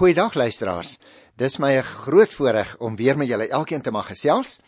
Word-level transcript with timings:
Goeiedag 0.00 0.32
luisteraars. 0.32 0.94
Dis 1.36 1.58
my 1.60 1.76
'n 1.76 1.82
groot 1.82 2.34
voorreg 2.34 2.76
om 2.78 2.96
weer 2.96 3.16
met 3.16 3.28
julle 3.28 3.48
elkeen 3.48 3.82
te 3.82 3.90
mag 3.90 4.06
gesels. 4.06 4.60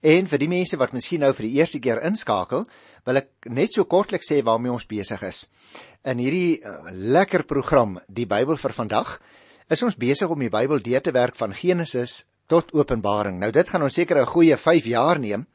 En 0.00 0.26
vir 0.26 0.38
die 0.38 0.48
mense 0.48 0.76
wat 0.76 0.92
miskien 0.92 1.20
nou 1.20 1.32
vir 1.34 1.46
die 1.46 1.58
eerste 1.58 1.78
keer 1.78 2.00
inskakel, 2.02 2.64
wil 3.04 3.16
ek 3.16 3.28
net 3.44 3.72
so 3.72 3.84
kortliks 3.84 4.32
sê 4.32 4.42
waarmee 4.42 4.72
ons 4.72 4.86
besig 4.86 5.22
is. 5.22 5.50
In 6.04 6.18
hierdie 6.18 6.62
uh, 6.64 6.88
lekker 6.90 7.44
program, 7.44 8.00
die 8.08 8.24
Bybel 8.26 8.56
vir 8.56 8.72
vandag, 8.72 9.20
is 9.68 9.82
ons 9.82 9.94
besig 9.96 10.30
om 10.30 10.38
die 10.40 10.48
Bybel 10.48 10.80
deur 10.80 11.00
te 11.02 11.12
werk 11.12 11.36
van 11.36 11.52
Genesis 11.52 12.24
tot 12.46 12.72
Openbaring. 12.72 13.38
Nou 13.38 13.50
dit 13.50 13.70
gaan 13.70 13.82
ons 13.82 13.94
seker 13.94 14.22
'n 14.22 14.26
goeie 14.26 14.56
5 14.56 14.84
jaar 14.84 15.18
neem, 15.18 15.46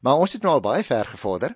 maar 0.00 0.20
ons 0.20 0.32
het 0.32 0.42
nou 0.42 0.54
al 0.56 0.62
baie 0.64 0.84
ver 0.84 1.04
gevorder. 1.04 1.54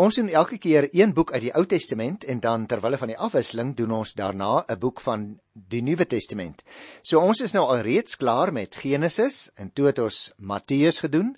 Ons 0.00 0.16
doen 0.16 0.28
elke 0.28 0.58
keer 0.58 0.88
een 0.92 1.12
boek 1.12 1.32
uit 1.32 1.42
die 1.46 1.52
Ou 1.54 1.64
Testament 1.68 2.24
en 2.24 2.40
dan 2.40 2.66
terwyl 2.66 2.96
van 2.96 3.12
die 3.12 3.18
afwisseling 3.18 3.74
doen 3.76 3.92
ons 3.98 4.14
daarna 4.16 4.64
'n 4.68 4.78
boek 4.78 5.00
van 5.00 5.40
die 5.52 5.82
Nuwe 5.82 6.06
Testament. 6.06 6.62
So 7.02 7.20
ons 7.20 7.40
is 7.40 7.52
nou 7.52 7.64
al 7.64 7.80
reeds 7.80 8.16
klaar 8.16 8.52
met 8.52 8.76
Genesis 8.76 9.50
en 9.54 9.72
toe 9.72 9.86
het 9.86 9.98
ons 9.98 10.32
Matteus 10.36 10.98
gedoen. 10.98 11.36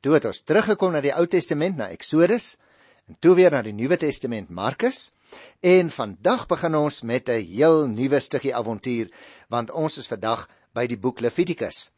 Toe 0.00 0.14
het 0.14 0.24
ons 0.24 0.42
teruggekom 0.42 0.92
na 0.92 1.00
die 1.00 1.14
Ou 1.14 1.26
Testament 1.26 1.76
na 1.76 1.88
Eksodus 1.88 2.58
en 3.06 3.16
toe 3.18 3.34
weer 3.34 3.50
na 3.50 3.62
die 3.62 3.72
Nuwe 3.72 3.96
Testament 3.96 4.48
Markus. 4.48 5.12
En 5.60 5.90
vandag 5.90 6.46
begin 6.46 6.74
ons 6.74 7.02
met 7.02 7.28
'n 7.28 7.42
heel 7.42 7.88
nuwe 7.88 8.20
stukkie 8.20 8.54
avontuur 8.54 9.10
want 9.48 9.70
ons 9.70 9.98
is 9.98 10.06
vandag 10.06 10.48
by 10.72 10.86
die 10.86 10.98
boek 10.98 11.20
Levitikus. 11.20 11.95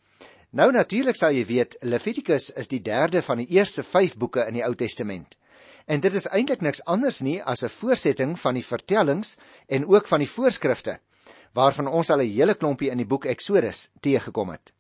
Nou 0.51 0.71
natuurlik 0.73 1.17
sal 1.19 1.35
jy 1.37 1.43
weet 1.45 1.75
Levitikus 1.85 2.49
is 2.57 2.71
die 2.73 2.81
derde 2.81 3.21
van 3.23 3.43
die 3.43 3.51
eerste 3.53 3.83
5 3.85 4.17
boeke 4.17 4.47
in 4.49 4.57
die 4.57 4.65
Ou 4.65 4.73
Testament. 4.75 5.37
En 5.85 6.01
dit 6.01 6.15
is 6.15 6.29
eintlik 6.33 6.65
niks 6.65 6.81
anders 6.89 7.21
nie 7.21 7.43
as 7.43 7.63
'n 7.65 7.69
voortsetting 7.69 8.39
van 8.41 8.55
die 8.55 8.65
vertellings 8.65 9.37
en 9.69 9.87
ook 9.87 10.07
van 10.07 10.21
die 10.21 10.31
voorskrifte 10.31 11.01
waarvan 11.53 11.87
ons 11.87 12.11
al 12.11 12.23
'n 12.23 12.33
hele 12.33 12.55
klompie 12.55 12.91
in 12.91 12.97
die 12.97 13.07
boek 13.07 13.25
Eksodus 13.25 13.91
teëgekom 14.01 14.49
het. 14.49 14.73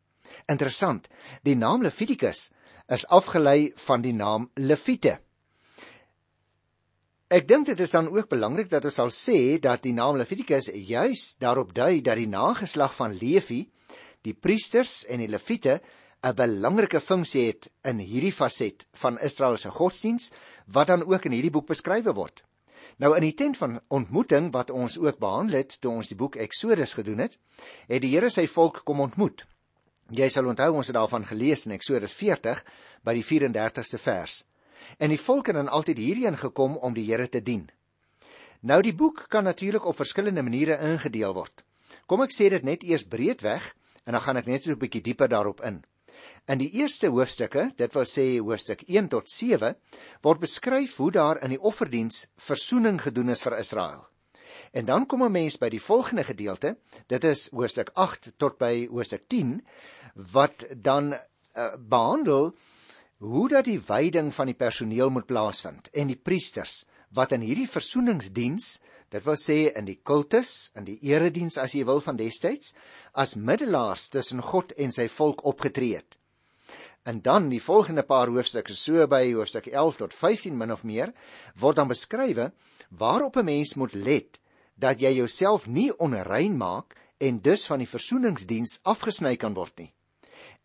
Interessant, 0.46 1.08
die 1.42 1.56
naam 1.56 1.82
Levitikus 1.82 2.50
is 2.88 3.06
afgelei 3.06 3.72
van 3.74 4.00
die 4.00 4.12
naam 4.12 4.50
Levite. 4.54 5.18
Ek 7.28 7.48
dink 7.48 7.66
dit 7.66 7.80
is 7.80 7.90
dan 7.90 8.08
ook 8.08 8.28
belangrik 8.28 8.70
dat 8.70 8.84
ons 8.84 8.94
sal 8.94 9.10
sê 9.10 9.60
dat 9.60 9.82
die 9.82 9.92
naam 9.92 10.16
Levitikus 10.16 10.70
juis 10.72 11.36
daarop 11.38 11.74
dui 11.74 12.00
dat 12.00 12.16
die 12.16 12.28
nageslag 12.28 12.94
van 12.94 13.12
Levi, 13.12 13.68
die 14.26 14.34
priesters 14.34 15.04
en 15.06 15.22
die 15.22 15.28
Levite 15.28 15.80
'n 16.22 16.34
belangrike 16.34 17.00
funksie 17.00 17.46
het 17.46 17.70
in 17.84 17.98
hierdie 17.98 18.32
faset 18.32 18.86
van 18.92 19.18
Israel 19.22 19.56
se 19.56 19.70
godsdiens 19.70 20.32
wat 20.66 20.86
dan 20.86 21.04
ook 21.06 21.24
in 21.24 21.32
hierdie 21.32 21.54
boek 21.54 21.66
beskryf 21.66 22.04
word. 22.04 22.44
Nou 22.98 23.14
in 23.14 23.22
die 23.22 23.34
tent 23.34 23.56
van 23.56 23.80
ontmoeting 23.88 24.50
wat 24.52 24.70
ons 24.70 24.98
ook 24.98 25.18
behandel 25.18 25.60
het 25.60 25.80
toe 25.80 25.92
ons 25.92 26.08
die 26.08 26.16
boek 26.16 26.36
Eksodus 26.36 26.96
gedoen 26.98 27.18
het, 27.18 27.38
het 27.86 28.02
die 28.02 28.10
Here 28.10 28.30
sy 28.30 28.46
volk 28.46 28.82
kom 28.84 29.00
ontmoet. 29.00 29.46
Jy 30.10 30.28
sal 30.28 30.48
onthou 30.50 30.72
ons 30.74 30.86
het 30.86 30.96
daarvan 30.96 31.24
gelees 31.24 31.66
in 31.66 31.76
Eksodus 31.76 32.12
40 32.12 32.64
by 33.04 33.14
die 33.14 33.24
34ste 33.24 34.00
vers. 34.02 34.44
En 34.98 35.10
die 35.10 35.20
volk 35.20 35.46
het 35.46 35.56
dan 35.56 35.68
altyd 35.68 35.98
hierheen 35.98 36.36
gekom 36.36 36.76
om 36.76 36.94
die 36.94 37.06
Here 37.06 37.28
te 37.28 37.42
dien. 37.42 37.68
Nou 38.60 38.82
die 38.82 38.94
boek 38.94 39.26
kan 39.30 39.44
natuurlik 39.44 39.84
op 39.86 39.96
verskillende 39.96 40.42
maniere 40.42 40.80
ingedeel 40.82 41.34
word. 41.34 41.62
Kom 42.06 42.24
ek 42.24 42.34
sê 42.34 42.48
dit 42.50 42.64
net 42.66 42.82
eers 42.82 43.06
breedweg 43.06 43.74
en 44.08 44.16
dan 44.16 44.24
gaan 44.24 44.40
ek 44.40 44.46
net 44.48 44.64
so 44.64 44.72
'n 44.72 44.80
bietjie 44.80 45.04
dieper 45.04 45.28
daarop 45.28 45.60
in. 45.60 45.82
In 46.48 46.58
die 46.58 46.70
eerste 46.80 47.10
hoofstukke, 47.12 47.70
dit 47.76 47.94
wil 47.94 48.06
sê 48.08 48.26
hoofstuk 48.40 48.82
1 48.88 49.08
tot 49.12 49.28
7, 49.28 49.74
word 50.24 50.40
beskryf 50.40 50.96
hoe 50.96 51.10
daar 51.12 51.42
in 51.44 51.52
die 51.52 51.60
offerdiens 51.60 52.26
verzoening 52.36 53.02
gedoen 53.02 53.28
is 53.28 53.44
vir 53.44 53.58
Israel. 53.58 54.06
En 54.72 54.84
dan 54.84 55.06
kom 55.06 55.22
'n 55.24 55.32
mens 55.32 55.58
by 55.58 55.68
die 55.68 55.82
volgende 55.82 56.24
gedeelte, 56.24 56.76
dit 57.06 57.24
is 57.24 57.50
hoofstuk 57.50 57.90
8 57.94 58.32
tot 58.36 58.58
by 58.58 58.88
hoofstuk 58.88 59.28
10, 59.28 59.60
wat 60.32 60.66
dan 60.74 61.12
uh, 61.12 61.76
behandel 61.78 62.56
hoe 63.18 63.48
dat 63.48 63.64
die 63.64 63.80
wyding 63.80 64.34
van 64.34 64.46
die 64.46 64.54
personeel 64.54 65.10
moet 65.10 65.26
plaasvind 65.26 65.90
en 65.92 66.06
die 66.06 66.20
priesters 66.22 66.86
wat 67.10 67.32
in 67.32 67.40
hierdie 67.40 67.68
verzoeningsdiens 67.68 68.80
Dit 69.08 69.24
wil 69.24 69.38
sê 69.40 69.58
in 69.72 69.86
die 69.88 69.98
kultus, 70.04 70.70
in 70.76 70.84
die 70.84 70.98
erediens 71.08 71.56
as 71.56 71.72
jy 71.74 71.84
wil 71.88 72.02
van 72.04 72.18
destyds, 72.18 72.74
as 73.16 73.36
middelaars 73.36 74.10
tussen 74.12 74.42
God 74.44 74.74
en 74.76 74.92
sy 74.92 75.08
volk 75.08 75.44
opgetree 75.48 75.96
het. 75.96 76.18
En 77.08 77.22
dan 77.24 77.48
die 77.48 77.62
volgende 77.62 78.04
paar 78.04 78.28
hoofstukke, 78.28 78.74
so 78.76 79.06
by 79.08 79.22
hoofstuk 79.32 79.70
11 79.72 80.00
tot 80.02 80.14
15 80.14 80.56
min 80.58 80.74
of 80.74 80.84
meer, 80.84 81.14
word 81.56 81.80
dan 81.80 81.88
beskrywe 81.88 82.50
waarop 82.90 83.36
'n 83.36 83.44
mens 83.44 83.74
moet 83.74 83.94
let 83.94 84.40
dat 84.76 85.00
jy 85.00 85.14
jouself 85.16 85.66
nie 85.66 85.90
onrein 85.98 86.56
maak 86.56 86.94
en 87.18 87.40
dus 87.40 87.66
van 87.66 87.78
die 87.78 87.88
versoeningsdiens 87.88 88.80
afgesny 88.82 89.36
kan 89.36 89.54
word 89.54 89.78
nie. 89.78 89.92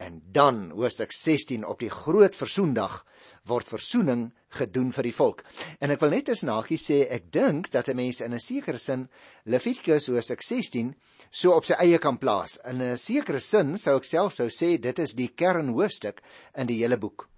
En 0.03 0.22
dan 0.31 0.69
hoofstuk 0.75 1.12
16 1.16 1.64
op 1.66 1.80
die 1.80 1.91
groot 1.91 2.36
versoendag 2.36 3.03
word 3.47 3.68
versoening 3.68 4.24
gedoen 4.58 4.91
vir 4.91 5.08
die 5.08 5.16
volk. 5.16 5.44
En 5.80 5.94
ek 5.94 6.02
wil 6.03 6.12
net 6.16 6.31
as 6.34 6.44
nagie 6.47 6.80
sê 6.80 7.03
ek 7.18 7.30
dink 7.31 7.69
dat 7.72 7.90
'n 7.90 7.96
mens 7.96 8.19
in 8.22 8.34
'n 8.34 8.40
sekere 8.40 8.78
sin 8.78 9.08
Levitikus 9.46 10.08
hoofstuk 10.08 10.41
16 10.41 10.96
so 11.31 11.52
op 11.52 11.66
sy 11.66 11.75
eie 11.80 12.00
kan 12.00 12.18
plaas. 12.18 12.59
In 12.66 12.81
'n 12.81 12.97
sekere 12.97 13.40
sin 13.40 13.78
sou 13.78 13.96
ek 13.97 14.03
self 14.03 14.34
sou 14.34 14.50
sê 14.50 14.78
dit 14.78 15.00
is 15.00 15.14
die 15.14 15.30
kernhoofstuk 15.30 16.22
in 16.56 16.68
die 16.68 16.80
hele 16.84 16.97
boek. 16.97 17.30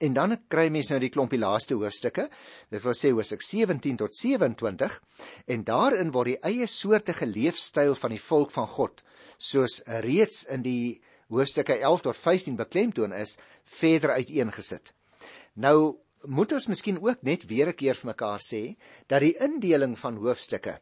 En 0.00 0.12
dan 0.12 0.36
kry 0.48 0.68
mense 0.68 0.92
nou 0.92 1.00
die 1.00 1.10
klompie 1.10 1.38
laaste 1.38 1.74
hoofstukke. 1.74 2.28
Dit 2.70 2.82
wil 2.82 2.94
sê 2.94 3.12
hoofstuk 3.12 3.42
17 3.42 3.96
tot 3.96 4.14
27 4.14 5.00
en 5.46 5.64
daarin 5.64 6.10
word 6.10 6.26
die 6.26 6.42
eie 6.42 6.66
soortige 6.66 7.26
leefstyl 7.26 7.94
van 7.94 8.10
die 8.10 8.20
volk 8.20 8.50
van 8.50 8.66
God 8.66 9.02
soos 9.38 9.82
reeds 9.86 10.44
in 10.44 10.62
die 10.62 11.00
hoofstukke 11.32 11.78
11 11.80 12.04
tot 12.08 12.16
15 12.16 12.56
beklemtoon 12.56 13.12
is 13.16 13.38
verder 13.64 14.16
uiteengesit. 14.18 14.92
Nou 15.54 15.98
moet 16.22 16.52
ons 16.52 16.68
miskien 16.70 17.00
ook 17.02 17.22
net 17.22 17.46
weer 17.50 17.68
'n 17.68 17.74
keer 17.74 17.94
vir 17.94 18.06
mekaar 18.14 18.40
sê 18.40 18.76
dat 19.08 19.20
die 19.20 19.36
indeling 19.38 19.98
van 19.98 20.16
hoofstukke 20.16 20.80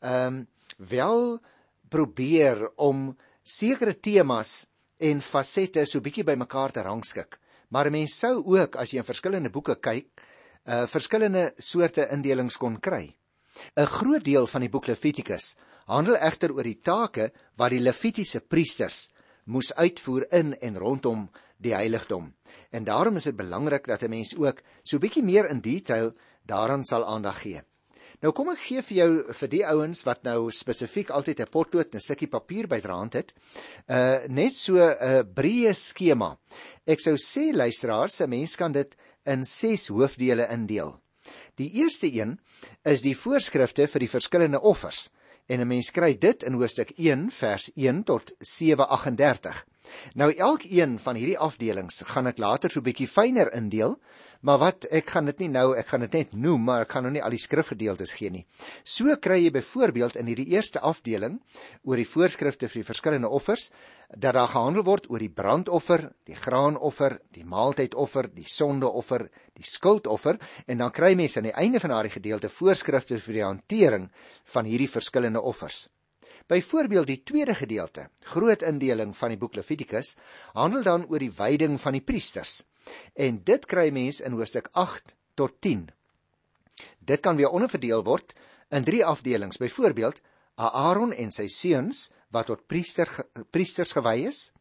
ehm 0.00 0.26
um, 0.26 0.46
wel 0.76 1.40
probeer 1.88 2.70
om 2.76 3.16
sekere 3.42 3.94
temas 4.00 4.68
en 4.98 5.20
fasette 5.20 5.84
so 5.86 6.00
bietjie 6.00 6.24
bymekaar 6.24 6.72
te 6.72 6.82
rangskik. 6.82 7.38
Maar 7.68 7.90
mense 7.90 8.16
sou 8.16 8.42
ook 8.44 8.76
as 8.76 8.92
jy 8.92 8.98
in 8.98 9.04
verskillende 9.04 9.50
boeke 9.50 9.76
kyk, 9.80 10.08
uh 10.68 10.86
verskillende 10.86 11.52
soorte 11.58 12.08
indelings 12.12 12.56
kon 12.56 12.80
kry. 12.80 13.16
'n 13.76 13.86
Groot 13.86 14.24
deel 14.24 14.46
van 14.46 14.60
die 14.60 14.70
boek 14.70 14.86
Levitikus 14.86 15.56
handel 15.86 16.16
egter 16.16 16.52
oor 16.52 16.64
die 16.64 16.80
take 16.84 17.32
wat 17.56 17.70
die 17.70 17.80
Levitiese 17.80 18.40
priesters 18.40 19.08
moes 19.48 19.72
uitvoer 19.74 20.26
in 20.36 20.52
en 20.60 20.76
rondom 20.78 21.28
die 21.56 21.74
heiligdom. 21.74 22.34
En 22.70 22.84
daarom 22.84 23.16
is 23.16 23.28
dit 23.30 23.36
belangrik 23.36 23.86
dat 23.86 24.02
'n 24.02 24.10
mens 24.10 24.36
ook 24.36 24.62
so 24.82 24.98
bietjie 24.98 25.24
meer 25.24 25.48
in 25.50 25.60
detail 25.60 26.12
daaraan 26.46 26.84
sal 26.84 27.06
aandag 27.06 27.40
gee. 27.40 27.62
Nou 28.20 28.32
kom 28.32 28.48
ek 28.50 28.58
gee 28.58 28.82
vir 28.82 28.96
jou 28.96 29.32
vir 29.40 29.48
die 29.48 29.64
ouens 29.66 30.00
wat 30.02 30.24
nou 30.26 30.50
spesifiek 30.50 31.10
altyd 31.10 31.40
'n 31.40 31.50
potlood 31.50 31.92
en 31.92 31.98
'n 31.98 32.00
stukkie 32.00 32.28
papier 32.28 32.66
bydraand 32.66 33.14
het, 33.14 33.34
uh 33.88 34.26
net 34.28 34.54
so 34.54 34.74
'n 34.74 34.96
uh, 35.00 35.22
breë 35.22 35.74
skema. 35.74 36.36
Ek 36.86 37.00
sou 37.00 37.14
sê 37.14 37.52
luisteraars, 37.52 38.20
'n 38.20 38.28
mens 38.28 38.56
kan 38.56 38.72
dit 38.72 38.96
in 39.24 39.44
6 39.44 39.88
hoofdele 39.88 40.48
indeel. 40.50 41.00
Die 41.54 41.70
eerste 41.70 42.12
een 42.12 42.38
is 42.84 43.02
die 43.02 43.16
voorskrifte 43.16 43.86
vir 43.86 44.00
die 44.00 44.08
verskillende 44.08 44.60
offers. 44.60 45.10
En 45.48 45.60
'n 45.60 45.66
mens 45.66 45.90
kry 45.96 46.12
dit 46.20 46.42
in 46.44 46.56
hoofstuk 46.60 46.90
1 46.96 47.30
vers 47.32 47.70
1 47.74 48.02
tot 48.04 48.34
7:38. 48.38 49.64
Nou 50.14 50.30
elkeen 50.34 50.98
van 51.02 51.18
hierdie 51.18 51.38
afdelings 51.38 52.02
gaan 52.12 52.30
ek 52.30 52.40
later 52.42 52.72
so 52.72 52.84
bietjie 52.84 53.08
fyner 53.10 53.50
indeel, 53.56 53.96
maar 54.40 54.60
wat 54.62 54.86
ek 54.94 55.10
gaan 55.14 55.26
dit 55.30 55.44
nie 55.44 55.50
nou, 55.56 55.72
ek 55.78 55.90
gaan 55.90 56.04
dit 56.06 56.16
net 56.20 56.32
noem, 56.32 56.64
maar 56.68 56.84
ek 56.86 56.94
gaan 56.94 57.08
nou 57.08 57.12
nie 57.14 57.22
al 57.24 57.34
die 57.34 57.42
skrifgedeeltes 57.42 58.14
gee 58.18 58.30
nie. 58.30 58.44
So 58.84 59.16
kry 59.16 59.40
jy 59.42 59.52
byvoorbeeld 59.56 60.18
in 60.20 60.30
hierdie 60.30 60.48
eerste 60.54 60.82
afdeling 60.84 61.40
oor 61.82 61.98
die 61.98 62.08
voorskrifte 62.08 62.70
vir 62.70 62.82
die 62.82 62.88
verskillende 62.90 63.32
offers 63.32 63.72
dat 64.08 64.38
daar 64.38 64.48
gehandel 64.48 64.86
word 64.86 65.10
oor 65.10 65.20
die 65.20 65.32
brandoffer, 65.32 66.06
die 66.24 66.38
graanoffer, 66.38 67.18
die 67.34 67.44
maaltydoffer, 67.44 68.30
die 68.32 68.46
sondeoffer, 68.48 69.26
die 69.58 69.66
skuldoffer 69.66 70.38
en 70.66 70.80
dan 70.80 70.94
kry 70.94 71.12
mense 71.18 71.42
aan 71.42 71.50
die 71.50 71.58
einde 71.58 71.82
van 71.82 71.92
daardie 71.92 72.16
gedeelte 72.16 72.48
voorskrifte 72.48 73.20
vir 73.20 73.40
die 73.40 73.44
hantering 73.44 74.10
van 74.54 74.68
hierdie 74.70 74.88
verskillende 74.88 75.42
offers. 75.42 75.88
Byvoorbeeld 76.48 77.06
die 77.06 77.22
tweede 77.22 77.54
gedeelte, 77.54 78.08
groot 78.24 78.62
indeling 78.64 79.12
van 79.16 79.34
die 79.34 79.38
boek 79.40 79.58
Levitikus, 79.58 80.14
handel 80.56 80.82
dan 80.82 81.04
oor 81.08 81.20
die 81.20 81.32
wyding 81.36 81.76
van 81.80 81.98
die 81.98 82.04
priesters. 82.04 82.62
En 83.12 83.42
dit 83.44 83.66
kry 83.68 83.90
mens 83.92 84.22
in 84.24 84.32
hoofstuk 84.32 84.70
8 84.72 85.14
tot 85.36 85.60
10. 85.60 85.88
Dit 86.98 87.20
kan 87.20 87.36
weer 87.36 87.52
onderverdeel 87.52 88.04
word 88.04 88.32
in 88.72 88.84
drie 88.84 89.04
afdelings. 89.04 89.60
Byvoorbeeld 89.60 90.22
Aaron 90.56 91.12
en 91.12 91.30
sy 91.30 91.46
seuns 91.52 92.08
wat 92.34 92.48
tot 92.48 92.64
priester 92.66 93.08
priesters 93.52 93.92
gewy 93.96 94.24
is. 94.28 94.52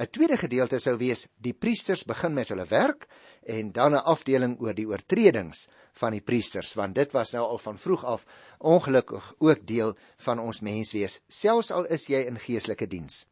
'n 0.00 0.08
Tweede 0.08 0.36
gedeelte 0.40 0.80
sou 0.80 0.96
wees 0.96 1.28
die 1.36 1.52
priesters 1.52 2.04
begin 2.04 2.32
met 2.32 2.48
hulle 2.48 2.64
werk 2.68 3.06
en 3.46 3.72
dan 3.72 3.94
'n 3.94 4.04
afdeling 4.04 4.60
oor 4.60 4.74
die 4.74 4.86
oortredings 4.86 5.68
van 5.92 6.12
die 6.12 6.20
priesters 6.20 6.74
want 6.74 6.94
dit 6.94 7.12
was 7.12 7.32
nou 7.32 7.44
al 7.46 7.58
van 7.58 7.78
vroeg 7.78 8.04
af 8.04 8.26
ongelukkig 8.58 9.34
ook 9.38 9.66
deel 9.66 9.96
van 10.16 10.38
ons 10.38 10.60
menswees 10.60 11.20
selfs 11.28 11.70
al 11.70 11.84
is 11.86 12.06
jy 12.06 12.26
in 12.26 12.38
geestelike 12.38 12.86
diens. 12.86 13.26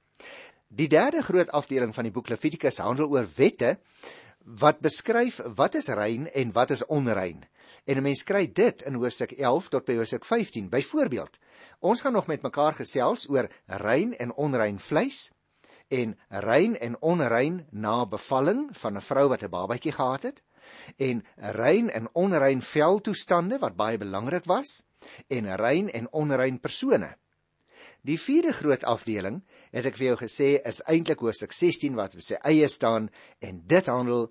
Die 0.69 0.89
derde 0.89 1.23
groot 1.23 1.51
afdeling 1.51 1.95
van 1.95 2.05
die 2.05 2.13
boek 2.13 2.29
Levitikus 2.29 2.79
handel 2.79 3.11
oor 3.11 3.29
wette 3.37 3.79
wat 4.45 4.81
beskryf 4.81 5.41
wat 5.57 5.75
is 5.75 5.89
rein 5.89 6.33
en 6.33 6.53
wat 6.53 6.71
is 6.71 6.87
onrein. 6.87 7.45
En 7.85 7.97
'n 7.97 8.03
mens 8.03 8.23
kry 8.23 8.53
dit 8.53 8.83
in 8.83 8.95
hoofstuk 8.95 9.33
11 9.33 9.69
tot 9.69 9.85
by 9.85 9.97
hoofstuk 9.97 10.25
15. 10.25 10.69
Byvoorbeeld, 10.69 11.39
ons 11.81 12.01
gaan 12.01 12.13
nog 12.13 12.27
met 12.27 12.43
mekaar 12.43 12.75
gesels 12.75 13.29
oor 13.29 13.49
rein 13.67 14.17
en 14.17 14.35
onrein 14.35 14.79
vleis 14.79 15.33
en 15.89 16.19
rein 16.29 16.77
en 16.77 16.97
onrein 17.01 17.67
na 17.71 18.07
bevalling 18.07 18.69
van 18.73 18.97
'n 18.97 19.01
vrou 19.01 19.29
wat 19.29 19.43
'n 19.43 19.51
babatjie 19.51 19.93
gehad 19.93 20.23
het 20.23 20.43
en 20.97 21.25
rein 21.37 21.91
en 21.91 22.09
onrein 22.13 22.63
veltoestande 22.63 23.59
wat 23.59 23.77
baie 23.77 23.99
belangrik 23.99 24.45
was 24.45 24.83
en 25.29 25.57
rein 25.57 25.91
en 25.91 26.13
onrein 26.13 26.61
persone. 26.61 27.17
Die 28.05 28.21
vierde 28.21 28.53
groot 28.53 28.85
afdeling, 28.85 29.43
het 29.73 29.87
ek 29.89 29.97
vir 29.97 30.07
jou 30.07 30.17
gesê, 30.21 30.49
is 30.69 30.83
eintlik 30.85 31.23
hoofstuk 31.25 31.53
16 31.53 31.95
wat 31.97 32.15
op 32.15 32.21
sy 32.21 32.37
eie 32.45 32.69
staan 32.69 33.09
en 33.41 33.63
dit 33.67 33.87
handel 33.87 34.27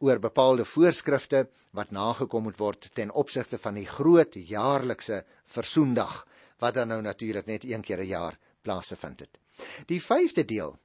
oor 0.00 0.18
bepaalde 0.18 0.64
voorskrifte 0.64 1.42
wat 1.76 1.92
nagekom 1.92 2.46
moet 2.48 2.56
word 2.56 2.88
ten 2.96 3.12
opsigte 3.12 3.58
van 3.58 3.76
die 3.76 3.86
groot 3.86 4.34
jaarlikse 4.34 5.24
versoendag 5.44 6.22
wat 6.62 6.74
dan 6.74 6.88
nou 6.88 7.02
natuurlik 7.04 7.46
net 7.46 7.64
een 7.68 7.84
keer 7.84 8.00
'n 8.00 8.08
jaar 8.08 8.38
plaasvind 8.62 9.20
het. 9.20 9.38
Die 9.86 10.00
vyfde 10.00 10.44
deel 10.44 10.76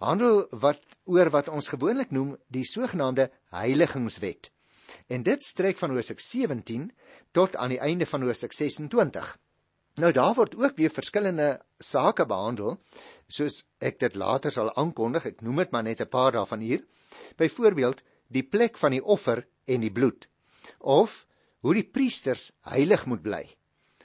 handel 0.00 0.44
wat 0.50 0.98
oor 1.04 1.30
wat 1.32 1.48
ons 1.48 1.70
gewoonlik 1.72 2.12
noem 2.12 2.34
die 2.52 2.64
sogenaamde 2.68 3.30
heiligingswet. 3.54 4.50
En 5.08 5.24
dit 5.26 5.44
strek 5.44 5.78
van 5.78 5.94
Hosea 5.94 6.16
17 6.18 6.90
tot 7.32 7.56
aan 7.56 7.74
die 7.74 7.80
einde 7.80 8.06
van 8.06 8.22
Hosea 8.22 8.52
26. 8.52 9.36
Nou 9.96 10.12
daar 10.12 10.34
word 10.36 10.56
ook 10.56 10.76
weer 10.76 10.92
verskillende 10.92 11.62
sake 11.80 12.26
behandel, 12.28 12.76
soos 13.28 13.64
ek 13.80 13.98
dit 13.98 14.16
later 14.16 14.52
sal 14.52 14.68
aankondig, 14.76 15.24
ek 15.32 15.40
noem 15.40 15.64
dit 15.64 15.72
maar 15.72 15.86
net 15.86 16.00
'n 16.00 16.08
paar 16.08 16.32
daarvan 16.32 16.60
hier. 16.60 16.84
Byvoorbeeld 17.36 18.02
die 18.28 18.42
plek 18.42 18.76
van 18.76 18.90
die 18.90 19.04
offer 19.04 19.46
en 19.64 19.80
die 19.80 19.92
bloed 19.92 20.28
of 20.78 21.26
hoe 21.60 21.74
die 21.74 21.88
priesters 21.88 22.52
heilig 22.60 23.06
moet 23.06 23.22
bly 23.22 23.56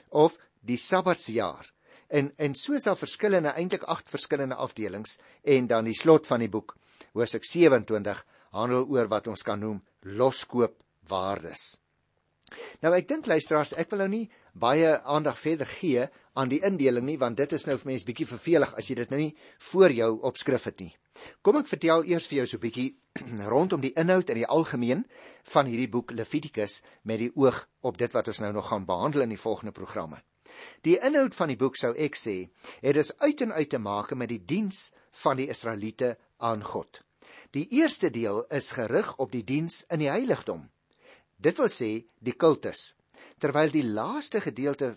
of 0.08 0.38
die 0.60 0.76
sabbatsjaar 0.76 1.71
En 2.12 2.28
en 2.36 2.54
soos 2.58 2.84
daar 2.84 2.98
verskillende 3.00 3.54
eintlik 3.56 3.86
8 3.88 4.10
verskillende 4.12 4.58
afdelings 4.60 5.16
en 5.42 5.66
dan 5.66 5.88
die 5.88 5.96
slot 5.96 6.28
van 6.28 6.44
die 6.44 6.50
boek 6.52 6.76
Hosea 7.16 7.40
27 7.40 8.24
handel 8.52 8.84
oor 8.92 9.08
wat 9.08 9.30
ons 9.32 9.44
kan 9.46 9.60
noem 9.60 9.80
loskoop 10.18 10.76
waardes. 11.08 11.82
Nou 12.84 12.92
ek 12.92 13.08
dink 13.08 13.28
luisteraars, 13.30 13.72
ek 13.80 13.92
wil 13.92 14.04
nou 14.04 14.10
nie 14.12 14.26
baie 14.52 14.90
aandag 15.08 15.38
verder 15.40 15.70
gee 15.78 16.04
aan 16.36 16.50
die 16.52 16.60
indeling 16.68 17.06
nie 17.08 17.18
want 17.20 17.38
dit 17.40 17.52
is 17.56 17.64
nou 17.68 17.78
vir 17.80 17.92
mense 17.92 18.08
bietjie 18.08 18.28
vervelig 18.28 18.74
as 18.76 18.90
jy 18.90 18.98
dit 19.00 19.14
nou 19.14 19.20
nie 19.22 19.32
voor 19.70 19.94
jou 19.96 20.10
opskrif 20.28 20.68
het 20.68 20.84
nie. 20.84 20.92
Kom 21.44 21.56
ek 21.60 21.70
vertel 21.70 22.04
eers 22.08 22.28
vir 22.28 22.42
jou 22.42 22.46
so 22.52 22.60
bietjie 22.60 22.90
rondom 23.52 23.80
die 23.84 23.94
inhoud 23.96 24.32
in 24.32 24.42
die 24.42 24.48
algemeen 24.58 25.06
van 25.54 25.68
hierdie 25.70 25.88
boek 25.92 26.12
Levitikus 26.16 26.82
met 27.08 27.24
die 27.24 27.32
oog 27.36 27.64
op 27.88 28.00
dit 28.00 28.12
wat 28.12 28.28
ons 28.32 28.44
nou 28.44 28.52
nog 28.52 28.68
gaan 28.68 28.88
behandel 28.88 29.24
in 29.24 29.32
die 29.32 29.40
volgende 29.40 29.72
programme. 29.76 30.20
Die 30.86 30.98
inhoud 30.98 31.34
van 31.34 31.52
die 31.52 31.58
boek 31.58 31.76
sou 31.76 31.92
ek 31.94 32.18
sê, 32.18 32.36
het 32.82 32.96
is 32.96 33.12
uit 33.20 33.44
en 33.46 33.52
uit 33.52 33.70
te 33.70 33.78
maak 33.78 34.14
met 34.14 34.30
die 34.32 34.42
diens 34.44 34.90
van 35.24 35.38
die 35.40 35.48
Israeliete 35.52 36.16
aan 36.38 36.64
God. 36.64 37.02
Die 37.52 37.66
eerste 37.78 38.10
deel 38.10 38.44
is 38.48 38.72
gerig 38.72 39.14
op 39.20 39.32
die 39.32 39.44
diens 39.44 39.82
in 39.92 40.00
die 40.00 40.10
heiligdom. 40.10 40.64
Dit 41.36 41.58
wil 41.60 41.68
sê 41.68 41.92
die 42.18 42.36
kultus. 42.36 42.94
Terwyl 43.38 43.72
die 43.74 43.84
laaste 43.84 44.40
gedeelte 44.40 44.94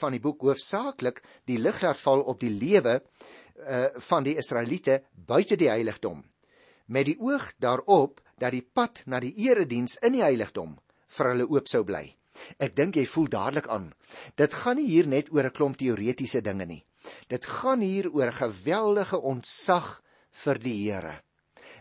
van 0.00 0.14
die 0.14 0.22
boek 0.22 0.42
hoofsaaklik 0.42 1.22
die 1.46 1.58
lig 1.58 1.80
laat 1.82 2.00
val 2.00 2.22
op 2.30 2.40
die 2.40 2.52
lewe 2.52 3.00
uh, 3.00 3.88
van 4.08 4.24
die 4.24 4.36
Israeliete 4.38 5.02
buite 5.14 5.58
die 5.58 5.70
heiligdom 5.70 6.22
met 6.86 7.06
die 7.08 7.16
oog 7.20 7.52
daarop 7.58 8.20
dat 8.38 8.52
die 8.52 8.64
pad 8.64 9.02
na 9.06 9.20
die 9.20 9.32
erediens 9.46 9.96
in 10.02 10.18
die 10.18 10.24
heiligdom 10.24 10.76
vir 11.16 11.30
hulle 11.30 11.46
oop 11.48 11.68
sou 11.70 11.84
bly. 11.86 12.04
Ek 12.58 12.76
dink 12.76 12.96
jy 12.96 13.06
voel 13.06 13.28
dadelik 13.28 13.68
aan. 13.68 13.92
Dit 14.36 14.54
gaan 14.54 14.76
nie 14.76 14.88
hier 14.88 15.06
net 15.06 15.30
oor 15.32 15.44
'n 15.44 15.56
klomp 15.56 15.76
teoretiese 15.76 16.42
dinge 16.42 16.66
nie. 16.66 16.84
Dit 17.28 17.46
gaan 17.46 17.80
hier 17.80 18.10
oor 18.12 18.32
geweldige 18.32 19.20
ontzag 19.20 20.02
vir 20.44 20.58
die 20.58 20.90
Here. 20.90 21.20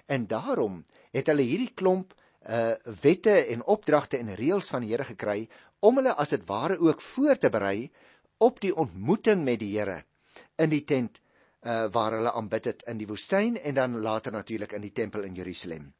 En 0.08 0.28
daarom 0.28 0.84
het 1.12 1.28
hulle 1.28 1.42
hierdie 1.42 1.74
klomp 1.74 2.14
uh 2.44 2.76
wette 3.02 3.46
en 3.54 3.64
opdragte 3.64 4.18
en 4.18 4.36
reëls 4.36 4.70
van 4.70 4.82
die 4.82 4.92
Here 4.92 5.06
gekry 5.08 5.48
om 5.80 6.00
hulle 6.00 6.16
as 6.20 6.30
dit 6.36 6.44
ware 6.48 6.78
ook 6.80 7.02
voor 7.02 7.38
te 7.38 7.50
berei 7.50 7.92
op 8.38 8.60
die 8.60 8.76
ontmoeting 8.76 9.44
met 9.44 9.60
die 9.60 9.72
Here 9.78 10.04
in 10.58 10.70
die 10.70 10.84
tent 10.84 11.22
uh 11.64 11.88
waar 11.92 12.18
hulle 12.18 12.34
aanbid 12.34 12.66
het 12.66 12.84
in 12.92 13.00
die 13.00 13.08
woestyn 13.08 13.58
en 13.58 13.74
dan 13.80 14.00
later 14.02 14.32
natuurlik 14.32 14.76
in 14.76 14.82
die 14.82 14.92
tempel 14.92 15.24
in 15.24 15.36
Jerusalem. 15.36 15.94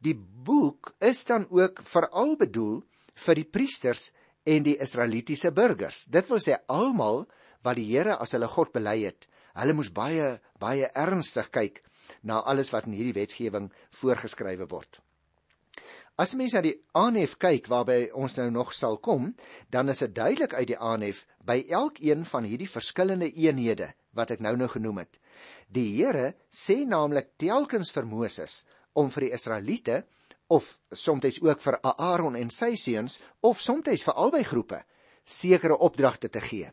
Die 0.00 0.14
boek 0.16 0.94
is 0.98 1.24
dan 1.24 1.46
ook 1.50 1.80
veral 1.82 2.36
bedoel 2.36 2.82
vir 3.16 3.40
die 3.40 3.48
priesters 3.48 4.10
en 4.46 4.66
die 4.66 4.76
Israelitiese 4.82 5.50
burgers. 5.54 6.04
Dit 6.06 6.28
wil 6.30 6.42
sê 6.42 6.60
almal 6.68 7.24
wat 7.66 7.78
die 7.80 7.88
Here 7.88 8.18
as 8.20 8.36
hulle 8.36 8.48
God 8.50 8.72
bely 8.74 9.00
het. 9.06 9.26
Hulle 9.56 9.74
moes 9.74 9.90
baie 9.90 10.36
baie 10.60 10.90
ernstig 10.94 11.50
kyk 11.50 11.82
na 12.22 12.42
alles 12.44 12.70
wat 12.74 12.86
in 12.86 12.94
hierdie 12.94 13.16
wetgewing 13.16 13.70
voorgeskrywe 13.98 14.68
word. 14.70 15.00
As 16.16 16.32
mens 16.38 16.54
na 16.56 16.62
die 16.64 16.78
aanhef 16.96 17.34
kyk 17.42 17.66
waarby 17.68 18.06
ons 18.16 18.38
nou 18.40 18.48
nog 18.54 18.70
sal 18.72 18.96
kom, 19.04 19.34
dan 19.68 19.92
is 19.92 20.00
dit 20.00 20.14
duidelik 20.16 20.54
uit 20.56 20.70
die 20.70 20.78
aanhef 20.80 21.26
by 21.44 21.58
elkeen 21.68 22.24
van 22.24 22.46
hierdie 22.48 22.70
verskillende 22.70 23.28
eenhede 23.28 23.90
wat 24.16 24.32
ek 24.32 24.40
nou 24.40 24.54
nou 24.56 24.68
genoem 24.72 25.02
het. 25.02 25.18
Die 25.68 25.90
Here 25.98 26.32
sê 26.48 26.84
naamlik 26.88 27.34
telkens 27.36 27.92
vir 27.92 28.08
Moses 28.08 28.62
om 28.96 29.10
vir 29.12 29.26
die 29.26 29.34
Israeliete 29.36 29.98
of 30.48 30.78
soms 30.92 31.40
ook 31.42 31.62
vir 31.62 31.78
Aaron 31.82 32.36
en 32.36 32.50
sy 32.50 32.74
seuns 32.76 33.20
of 33.40 33.60
soms 33.60 34.04
vir 34.04 34.14
albei 34.14 34.44
groepe 34.44 34.84
sekere 35.26 35.78
opdragte 35.78 36.28
te 36.30 36.40
gee. 36.40 36.70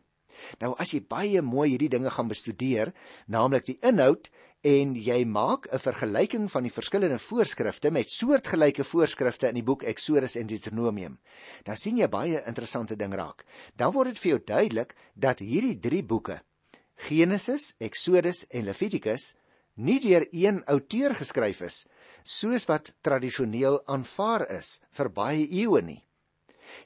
Nou 0.60 0.74
as 0.78 0.92
jy 0.94 1.00
baie 1.00 1.42
mooi 1.42 1.70
hierdie 1.72 1.90
dinge 1.90 2.10
gaan 2.10 2.28
bestudeer, 2.30 2.92
naamlik 3.26 3.66
die 3.66 3.78
inhoud 3.82 4.30
en 4.64 4.94
jy 4.96 5.24
maak 5.24 5.66
'n 5.72 5.78
vergelyking 5.78 6.50
van 6.50 6.62
die 6.62 6.72
verskillende 6.72 7.18
voorskrifte 7.18 7.90
met 7.90 8.10
soortgelyke 8.10 8.84
voorskrifte 8.84 9.48
in 9.48 9.54
die 9.54 9.62
boek 9.62 9.82
Eksodus 9.82 10.36
en 10.36 10.46
Deuteronomium, 10.46 11.18
dan 11.64 11.76
sien 11.76 11.98
jy 11.98 12.08
baie 12.08 12.42
interessante 12.46 12.96
ding 12.96 13.14
raak. 13.14 13.44
Dan 13.76 13.92
word 13.92 14.08
dit 14.08 14.18
vir 14.18 14.30
jou 14.30 14.40
duidelik 14.44 14.94
dat 15.14 15.38
hierdie 15.38 15.78
drie 15.78 16.02
boeke, 16.02 16.40
Genesis, 16.96 17.74
Eksodus 17.78 18.46
en 18.50 18.64
Levitikus, 18.64 19.34
nie 19.74 20.00
deur 20.00 20.26
een 20.30 20.64
outeur 20.64 21.14
geskryf 21.14 21.60
is 21.60 21.86
soos 22.24 22.64
wat 22.66 22.96
tradisioneel 23.04 23.82
aanvaar 23.86 24.46
is 24.50 24.80
vir 24.96 25.10
baie 25.12 25.44
eeue 25.44 25.82
nie. 25.84 26.00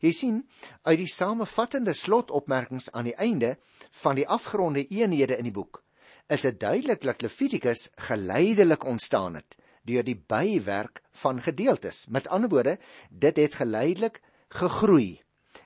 Jy 0.03 0.13
sien, 0.13 0.41
uit 0.85 0.99
die 1.01 1.11
samevattende 1.11 1.95
slotopmerkings 1.97 2.91
aan 2.93 3.09
die 3.09 3.17
einde 3.17 3.57
van 4.03 4.19
die 4.19 4.27
afgeronde 4.29 4.85
eenhede 4.85 5.39
in 5.39 5.49
die 5.49 5.55
boek, 5.55 5.81
is 6.29 6.45
dit 6.45 6.59
duidelik 6.61 7.01
dat 7.07 7.23
Levitikus 7.25 7.89
geleidelik 8.11 8.85
ontstaan 8.85 9.39
het 9.41 9.57
deur 9.89 10.05
die 10.05 10.19
bywerk 10.19 11.01
van 11.23 11.41
gedeeltes. 11.41 12.09
Met 12.13 12.29
ander 12.29 12.51
woorde, 12.53 12.75
dit 13.09 13.37
het 13.41 13.55
geleidelik 13.57 14.21
gegroei 14.53 15.23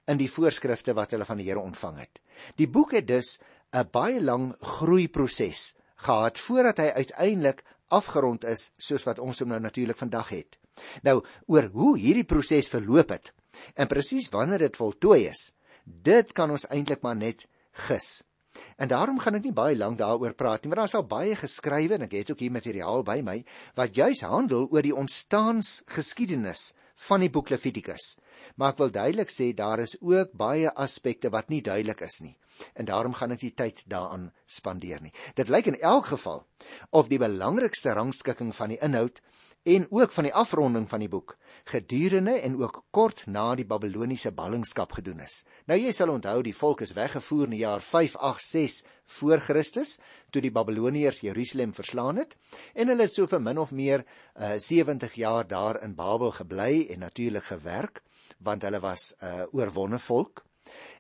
in 0.07 0.21
die 0.21 0.31
voorskrifte 0.31 0.95
wat 0.95 1.11
hulle 1.11 1.27
van 1.27 1.41
die 1.41 1.49
Here 1.49 1.59
ontvang 1.63 1.99
het. 2.05 2.21
Die 2.55 2.69
boek 2.71 2.95
het 2.95 3.09
dus 3.09 3.41
'n 3.75 3.89
baie 3.91 4.23
lang 4.23 4.55
groeiproses 4.61 5.75
gehad 6.07 6.39
voordat 6.39 6.79
hy 6.79 6.91
uiteindelik 7.03 7.65
afgerond 7.93 8.45
is 8.49 8.71
soos 8.81 9.05
wat 9.09 9.21
ons 9.23 9.43
hom 9.43 9.53
nou 9.53 9.61
natuurlik 9.61 10.01
vandag 10.01 10.33
het. 10.33 10.59
Nou 11.07 11.21
oor 11.47 11.69
hoe 11.77 11.95
hierdie 12.01 12.27
proses 12.29 12.71
verloop 12.73 13.13
het 13.15 13.33
en 13.77 13.91
presies 13.91 14.31
wanneer 14.33 14.65
dit 14.65 14.77
voltooi 14.81 15.27
is, 15.29 15.51
dit 15.85 16.33
kan 16.33 16.51
ons 16.51 16.67
eintlik 16.73 17.03
maar 17.05 17.19
net 17.19 17.47
gis. 17.89 18.23
En 18.77 18.89
daarom 18.89 19.21
gaan 19.21 19.39
ek 19.39 19.47
nie 19.47 19.57
baie 19.57 19.77
lank 19.77 19.99
daaroor 20.01 20.35
praat 20.37 20.65
nie, 20.65 20.73
want 20.73 20.83
daar 20.83 20.91
is 20.91 20.97
al 20.99 21.09
baie 21.09 21.37
geskrywe 21.37 21.97
en 21.97 22.07
ek 22.09 22.17
het 22.19 22.33
ook 22.33 22.43
hier 22.45 22.53
materiaal 22.53 23.05
by 23.07 23.21
my 23.25 23.39
wat 23.79 23.97
juis 23.97 24.25
handel 24.25 24.67
oor 24.73 24.85
die 24.85 24.97
ontstaansgeskiedenis 24.97 26.73
van 27.09 27.21
die 27.21 27.31
boek 27.31 27.51
Levitikus. 27.51 28.17
Maar 28.57 28.73
ek 28.73 28.79
wil 28.79 28.91
duidelik 28.91 29.31
sê 29.31 29.53
daar 29.55 29.81
is 29.81 29.97
ook 30.01 30.33
baie 30.33 30.71
aspekte 30.75 31.31
wat 31.31 31.49
nie 31.49 31.63
duidelik 31.63 32.01
is 32.01 32.21
nie. 32.21 32.37
en 32.75 32.85
daarom 32.85 33.15
gaan 33.15 33.35
ek 33.35 33.43
nie 33.43 33.55
tyd 33.57 33.83
daaraan 33.91 34.31
spandeer 34.47 35.03
nie. 35.03 35.13
Dit 35.35 35.51
lyk 35.53 35.71
in 35.71 35.79
elk 35.81 36.13
geval 36.13 36.45
of 36.91 37.09
die 37.09 37.21
belangrikste 37.23 37.95
rangskikking 37.97 38.53
van 38.57 38.75
die 38.75 38.81
inhoud 38.81 39.23
en 39.63 39.87
ook 39.91 40.13
van 40.13 40.29
die 40.29 40.35
afronding 40.35 40.89
van 40.91 41.05
die 41.05 41.11
boek 41.11 41.37
gedurende 41.65 42.35
en 42.41 42.57
ook 42.61 42.85
kort 42.91 43.25
na 43.27 43.55
die 43.55 43.67
Babiloniese 43.69 44.33
ballingskap 44.33 44.93
gedoen 44.93 45.21
is. 45.21 45.45
Nou 45.67 45.79
jy 45.79 45.93
sal 45.93 46.11
onthou 46.11 46.43
die 46.43 46.57
volk 46.57 46.83
is 46.87 46.95
weggevoer 46.97 47.45
in 47.45 47.57
die 47.57 47.63
jaar 47.63 47.81
586 47.81 48.87
voor 49.19 49.41
Christus 49.41 49.99
toe 50.31 50.43
die 50.43 50.53
Babiloniërs 50.53 51.21
Jerusalem 51.21 51.75
verslaan 51.75 52.23
het 52.23 52.37
en 52.75 52.89
hulle 52.89 53.07
het 53.09 53.15
so 53.15 53.27
vir 53.27 53.43
min 53.43 53.59
of 53.59 53.73
meer 53.73 54.05
uh, 54.05 54.57
70 54.57 55.15
jaar 55.15 55.47
daar 55.49 55.83
in 55.83 55.95
Babel 55.95 56.33
gebly 56.39 56.87
en 56.91 57.05
natuurlik 57.07 57.45
gewerk 57.45 58.03
want 58.39 58.63
hulle 58.63 58.81
was 58.81 59.15
'n 59.21 59.27
uh, 59.27 59.45
oorwonne 59.53 59.99
volk. 59.99 60.45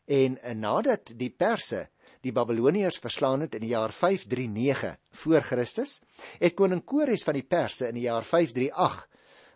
En 0.04 0.38
uh, 0.38 0.52
nadat 0.54 1.12
die 1.16 1.30
Perse 1.30 1.88
die 2.22 2.32
Babiloniërs 2.32 2.98
verslaan 3.02 3.40
het 3.40 3.54
in 3.54 3.60
die 3.60 3.72
jaar 3.74 3.92
539 3.92 4.96
voor 5.10 5.42
Christus, 5.42 6.02
het 6.38 6.54
koning 6.54 6.84
Kores 6.84 7.24
van 7.26 7.34
die 7.34 7.46
Perse 7.46 7.88
in 7.88 7.94
die 7.98 8.06
jaar 8.06 8.24
538 8.24 9.08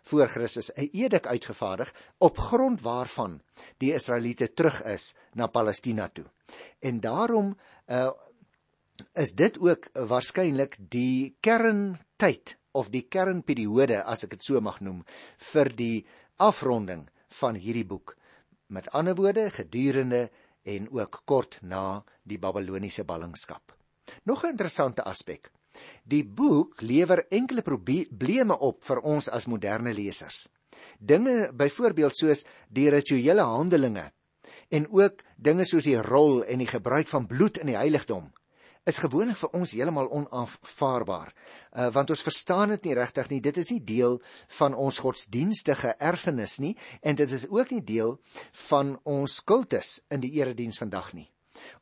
voor 0.07 0.27
Christus 0.27 0.71
'n 0.73 0.89
edik 0.93 1.27
uitgevaardig 1.27 1.93
op 2.17 2.37
grond 2.37 2.81
waarvan 2.81 3.41
die 3.77 3.93
Israeliete 3.93 4.53
terug 4.53 4.83
is 4.83 5.15
na 5.33 5.47
Palestina 5.47 6.07
toe. 6.09 6.25
En 6.79 6.99
daarom 6.99 7.57
uh, 7.87 8.11
is 9.13 9.31
dit 9.31 9.59
ook 9.59 9.89
waarskynlik 9.93 10.77
die 10.79 11.37
kerntyd 11.39 12.57
of 12.71 12.89
die 12.89 13.05
kernperiode 13.09 14.03
as 14.03 14.23
ek 14.23 14.37
dit 14.37 14.43
so 14.43 14.61
mag 14.61 14.79
noem 14.79 15.03
vir 15.51 15.75
die 15.75 16.05
afronding 16.35 17.09
van 17.39 17.55
hierdie 17.55 17.85
boek. 17.85 18.15
Met 18.67 18.89
ander 18.91 19.15
woorde 19.15 19.49
gedurende 19.49 20.29
en 20.63 20.89
ook 20.91 21.21
kort 21.25 21.59
na 21.61 22.03
die 22.23 22.39
Babiloniese 22.39 23.03
ballingskap. 23.03 23.75
Nog 24.23 24.43
'n 24.43 24.49
interessante 24.49 25.03
aspek. 25.03 25.51
Die 26.03 26.23
boek 26.23 26.81
lewer 26.81 27.25
enkele 27.29 27.61
probleme 27.61 28.57
op 28.59 28.83
vir 28.83 29.01
ons 29.03 29.29
as 29.29 29.47
moderne 29.47 29.93
lesers. 29.93 30.47
Dinge 30.99 31.51
byvoorbeeld 31.53 32.15
soos 32.17 32.45
die 32.69 32.89
rituele 32.89 33.43
handelinge 33.43 34.11
en 34.69 34.87
ook 34.91 35.21
dinge 35.35 35.65
soos 35.65 35.85
die 35.87 35.99
rol 36.01 36.43
en 36.43 36.63
die 36.63 36.69
gebruik 36.69 37.07
van 37.07 37.27
bloed 37.27 37.59
in 37.61 37.71
die 37.71 37.77
heiligdom 37.79 38.31
is 38.87 39.01
gewoonlik 39.03 39.37
vir 39.41 39.55
ons 39.57 39.73
heeltemal 39.75 40.07
onaanvaarbaar. 40.15 41.31
Uh, 41.33 41.87
want 41.95 42.11
ons 42.13 42.23
verstaan 42.23 42.71
dit 42.75 42.87
nie 42.87 42.95
regtig 42.95 43.31
nie. 43.31 43.41
Dit 43.43 43.59
is 43.59 43.71
nie 43.73 43.81
deel 43.83 44.19
van 44.59 44.75
ons 44.75 45.01
godsdienstige 45.03 45.93
erfenis 45.99 46.57
nie 46.63 46.73
en 47.01 47.19
dit 47.19 47.31
is 47.35 47.47
ook 47.51 47.73
nie 47.75 47.83
deel 47.83 48.15
van 48.69 48.95
ons 49.03 49.41
kultus 49.43 49.97
in 50.13 50.23
die 50.23 50.31
erediens 50.39 50.79
vandag 50.79 51.11
nie. 51.17 51.27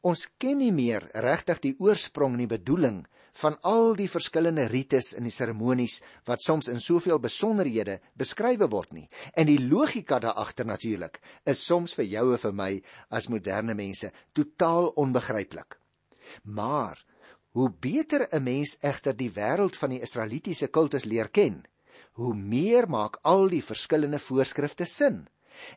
Ons 0.01 0.25
ken 0.41 0.57
nie 0.63 0.73
meer 0.73 1.05
regtig 1.21 1.61
die 1.61 1.75
oorsprong 1.83 2.33
en 2.35 2.45
die 2.45 2.53
bedoeling 2.55 3.03
van 3.41 3.57
al 3.67 3.95
die 3.99 4.07
verskillende 4.07 4.67
rites 4.71 5.11
en 5.17 5.25
die 5.27 5.33
seremonies 5.33 5.99
wat 6.29 6.43
soms 6.43 6.69
in 6.71 6.79
soveel 6.79 7.19
besonderhede 7.19 7.99
beskrywe 8.15 8.69
word 8.71 8.93
nie. 8.95 9.07
En 9.35 9.49
die 9.49 9.59
logika 9.59 10.19
daar 10.23 10.39
agter 10.39 10.65
natuurlik 10.65 11.19
is 11.43 11.65
soms 11.65 11.95
vir 11.99 12.07
jou 12.13 12.25
en 12.31 12.41
vir 12.45 12.55
my 12.55 12.71
as 13.09 13.27
moderne 13.27 13.75
mense 13.75 14.11
totaal 14.33 14.93
onbegryplik. 14.95 15.77
Maar 16.43 17.03
hoe 17.55 17.69
beter 17.69 18.27
'n 18.31 18.43
mens 18.43 18.77
egter 18.81 19.15
die 19.15 19.31
wêreld 19.31 19.75
van 19.75 19.89
die 19.89 20.01
Israelitiese 20.01 20.67
kultus 20.67 21.03
leer 21.03 21.29
ken, 21.29 21.63
hoe 22.11 22.33
meer 22.33 22.89
maak 22.89 23.19
al 23.21 23.49
die 23.49 23.63
verskillende 23.63 24.19
voorskrifte 24.19 24.85
sin. 24.85 25.27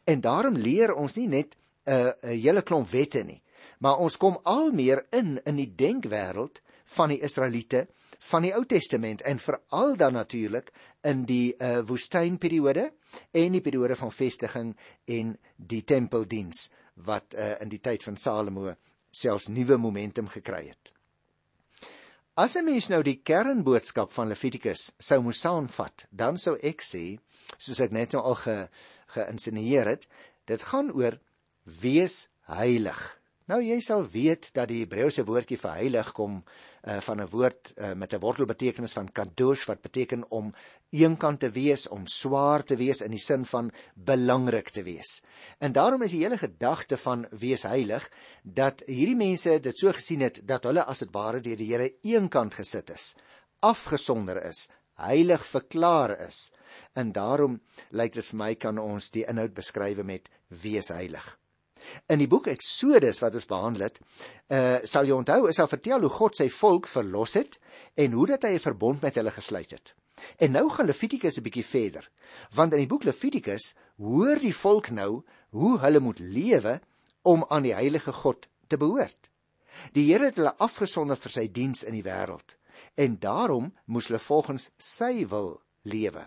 En 0.05 0.21
daarom 0.21 0.55
leer 0.55 0.95
ons 0.95 1.15
nie 1.15 1.29
net 1.29 1.57
'n 1.87 1.91
uh, 1.91 2.13
'n 2.23 2.41
hele 2.43 2.63
klomp 2.63 2.91
wette 2.91 3.25
nie, 3.25 3.43
maar 3.79 3.99
ons 3.99 4.17
kom 4.17 4.39
al 4.43 4.73
meer 4.73 5.07
in 5.11 5.41
in 5.45 5.57
die 5.57 5.75
denkwêreld 5.75 6.61
van 6.97 7.13
die 7.13 7.21
Israeliete 7.25 7.87
van 8.19 8.43
die 8.43 8.53
Ou 8.57 8.65
Testament 8.67 9.23
en 9.23 9.39
veral 9.39 9.97
dan 9.97 10.13
natuurlik 10.13 10.73
in 11.07 11.25
die 11.29 11.55
uh, 11.55 11.79
woestynperiode 11.87 12.89
en 13.31 13.55
die 13.55 13.63
periode 13.63 13.97
van 13.97 14.13
vestiging 14.13 14.75
en 15.07 15.37
die 15.57 15.85
tempeldiens 15.85 16.69
wat 17.07 17.35
uh, 17.35 17.55
in 17.63 17.71
die 17.71 17.81
tyd 17.81 18.03
van 18.03 18.17
Salomo 18.17 18.75
selfs 19.11 19.49
nuwe 19.49 19.79
momentum 19.79 20.29
gekry 20.29 20.67
het. 20.69 20.93
As 22.39 22.55
'n 22.57 22.65
mens 22.65 22.89
nou 22.89 23.03
die 23.03 23.21
kernboodskap 23.23 24.13
van 24.13 24.29
Levitikus 24.29 24.93
sou 24.99 25.21
moes 25.23 25.41
saamvat, 25.41 26.07
dan 26.11 26.39
sou 26.39 26.57
ek 26.63 26.83
sê, 26.83 27.19
soos 27.59 27.81
ek 27.81 27.91
net 27.91 28.13
nou 28.13 28.23
al 28.23 28.35
ge 28.35 28.69
geïnsinieer 29.07 29.87
het, 29.87 30.07
dit 30.47 30.63
gaan 30.63 30.93
oor 30.93 31.19
wees 31.65 32.31
heilig. 32.47 33.18
Nou 33.49 33.63
jy 33.65 33.79
sal 33.81 34.03
weet 34.13 34.51
dat 34.53 34.69
die 34.69 34.83
Hebreëse 34.83 35.23
woordjie 35.25 35.57
vir 35.57 35.79
heilig 35.79 36.09
kom 36.13 36.35
uh, 36.43 36.99
van 37.07 37.23
'n 37.23 37.29
woord 37.33 37.71
uh, 37.77 37.95
met 37.97 38.13
'n 38.13 38.21
wortelbetekenis 38.21 38.93
van 38.93 39.09
kadosh 39.09 39.65
wat 39.71 39.81
beteken 39.81 40.27
om 40.31 40.51
eenkant 40.93 41.41
te 41.41 41.51
wees, 41.51 41.87
om 41.89 42.05
swaar 42.07 42.63
te 42.63 42.77
wees 42.77 43.01
in 43.01 43.11
die 43.11 43.23
sin 43.29 43.45
van 43.45 43.71
belangrik 43.95 44.69
te 44.69 44.83
wees. 44.83 45.23
En 45.61 45.73
daarom 45.73 46.03
is 46.03 46.13
die 46.13 46.23
hele 46.25 46.37
gedagte 46.37 46.97
van 46.97 47.27
wees 47.31 47.63
heilig 47.63 48.11
dat 48.43 48.85
hierdie 48.87 49.17
mense 49.17 49.61
dit 49.61 49.79
so 49.79 49.93
gesien 49.93 50.21
het 50.21 50.45
dat 50.45 50.65
hulle 50.65 50.85
as 50.85 50.99
dit 50.99 51.13
ware 51.13 51.41
deur 51.41 51.57
die 51.57 51.73
Here 51.73 51.91
eenkant 52.03 52.55
gesit 52.55 52.91
is, 52.91 53.17
afgesonder 53.61 54.45
is, 54.45 54.69
heilig 55.01 55.47
verklaar 55.47 56.21
is. 56.21 56.53
En 56.93 57.13
daarom 57.13 57.61
lyk 57.91 58.13
dit 58.13 58.25
vir 58.25 58.37
my 58.37 58.55
kan 58.55 58.79
ons 58.79 59.11
die 59.11 59.25
inhoud 59.25 59.55
beskryf 59.55 60.05
met 60.05 60.29
wees 60.49 60.89
heilig. 60.89 61.39
In 62.07 62.19
die 62.19 62.29
boek 62.29 62.47
Eksodus 62.47 63.21
wat 63.21 63.35
ons 63.35 63.49
behandel 63.49 63.89
het, 63.89 64.01
uh 64.49 64.79
sal 64.85 65.07
jy 65.07 65.17
onthou, 65.17 65.49
is 65.49 65.57
daar 65.57 65.71
vertel 65.71 66.01
hoe 66.01 66.11
God 66.11 66.37
sy 66.37 66.49
volk 66.49 66.87
verlos 66.87 67.35
het 67.35 67.59
en 67.95 68.13
hoe 68.13 68.27
dat 68.27 68.43
hy 68.43 68.55
'n 68.57 68.67
verbond 68.69 69.03
met 69.03 69.15
hulle 69.15 69.31
gesluit 69.31 69.71
het. 69.71 69.95
En 70.37 70.53
nou 70.53 70.69
gaan 70.71 70.87
Levitikus 70.87 71.39
'n 71.39 71.43
bietjie 71.43 71.65
verder, 71.65 72.11
want 72.55 72.73
in 72.73 72.79
die 72.79 72.91
boek 72.91 73.05
Levitikus 73.05 73.75
hoor 73.97 74.39
die 74.39 74.55
volk 74.55 74.91
nou 74.91 75.25
hoe 75.51 75.79
hulle 75.79 76.01
moet 76.01 76.19
lewe 76.19 76.81
om 77.23 77.45
aan 77.49 77.63
die 77.63 77.75
heilige 77.75 78.13
God 78.13 78.49
te 78.67 78.77
behoort. 78.77 79.31
Die 79.93 80.13
Here 80.13 80.25
het 80.25 80.37
hulle 80.37 80.57
afgesonder 80.59 81.17
vir 81.17 81.31
sy 81.31 81.47
diens 81.53 81.85
in 81.85 81.95
die 81.95 82.03
wêreld 82.03 82.57
en 82.95 83.19
daarom 83.19 83.73
moes 83.87 84.09
hulle 84.09 84.19
volgens 84.19 84.71
sy 84.77 85.27
wil 85.31 85.61
lewe. 85.83 86.27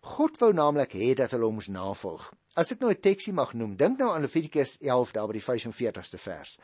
God 0.00 0.38
wou 0.40 0.52
naamlik 0.52 0.92
hê 0.92 1.14
dat 1.14 1.30
hulle 1.30 1.46
hom 1.46 1.58
moes 1.60 1.68
navolg. 1.68 2.32
As 2.58 2.72
ek 2.72 2.80
nou 2.80 2.90
'n 2.90 3.00
teksie 3.00 3.32
mag 3.32 3.54
noem, 3.54 3.76
dink 3.76 3.98
nou 3.98 4.10
aan 4.10 4.22
Levitikus 4.22 4.78
11 4.80 5.12
daar 5.12 5.26
by 5.26 5.38
die 5.38 5.46
45ste 5.46 6.18
vers. 6.18 6.58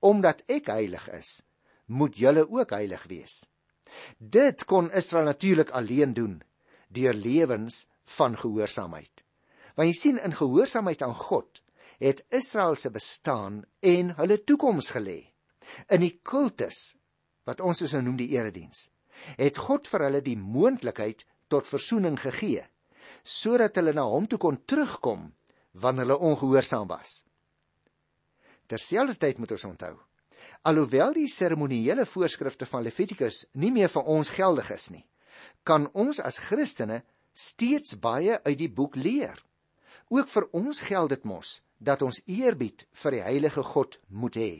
Omdat 0.00 0.42
ek 0.48 0.66
heilig 0.66 1.08
is, 1.10 1.42
moet 1.86 2.16
julle 2.16 2.48
ook 2.50 2.70
heilig 2.70 3.04
wees. 3.06 3.46
Dit 4.18 4.64
kon 4.64 4.90
Israel 4.90 5.24
natuurlik 5.24 5.70
alleen 5.70 6.14
doen 6.14 6.42
deur 6.88 7.14
lewens 7.14 7.86
van 8.04 8.36
gehoorsaamheid. 8.36 9.24
Want 9.74 9.88
jy 9.88 9.94
sien 9.94 10.18
in 10.18 10.34
gehoorsaamheid 10.34 11.02
aan 11.02 11.14
God 11.14 11.62
het 11.98 12.24
Israel 12.28 12.74
se 12.74 12.90
bestaan 12.90 13.64
en 13.80 14.14
hulle 14.16 14.44
toekoms 14.44 14.90
gelê. 14.90 15.32
In 15.88 16.00
die 16.00 16.20
kultus 16.22 16.96
wat 17.44 17.60
ons 17.60 17.82
so 17.84 18.00
noem 18.00 18.16
die 18.16 18.30
erediens, 18.36 18.90
het 19.36 19.58
God 19.58 19.88
vir 19.88 20.00
hulle 20.00 20.22
die 20.22 20.36
moontlikheid 20.36 21.24
tot 21.48 21.68
verzoening 21.68 22.18
gegee 22.20 22.66
sodat 23.22 23.76
hulle 23.78 23.94
na 23.96 24.04
hom 24.08 24.26
toe 24.26 24.38
kon 24.40 24.58
terugkom 24.64 25.28
wanneer 25.72 26.06
hulle 26.06 26.18
ongehoorsaam 26.30 26.88
was. 26.90 27.22
Terselfdertyd 28.68 29.38
moet 29.38 29.54
ons 29.56 29.64
onthou, 29.64 29.94
alhoewel 30.68 31.14
die 31.16 31.28
seremonieele 31.32 32.04
voorskrifte 32.06 32.66
van 32.68 32.84
Levitikus 32.84 33.46
nie 33.52 33.70
meer 33.72 33.88
vir 33.92 34.10
ons 34.16 34.32
geldig 34.34 34.70
is 34.74 34.90
nie, 34.92 35.04
kan 35.64 35.88
ons 35.94 36.20
as 36.20 36.40
Christene 36.48 37.02
steeds 37.32 37.96
baie 38.00 38.40
uit 38.44 38.58
die 38.58 38.72
boek 38.72 38.96
leer. 38.96 39.38
Ook 40.08 40.28
vir 40.28 40.48
ons 40.56 40.80
geld 40.88 41.12
dit 41.14 41.24
mos 41.28 41.58
dat 41.78 42.02
ons 42.02 42.20
eerbied 42.26 42.86
vir 43.02 43.14
die 43.14 43.24
heilige 43.24 43.62
God 43.62 43.98
moet 44.08 44.36
hê. 44.40 44.52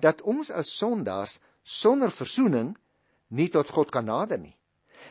Dat 0.00 0.22
ons 0.22 0.50
as 0.50 0.70
sondaars 0.76 1.40
sonder 1.64 2.12
verzoening 2.12 2.74
nie 3.28 3.48
tot 3.48 3.72
God 3.72 3.90
kan 3.90 4.06
nader 4.06 4.38
nie 4.38 4.54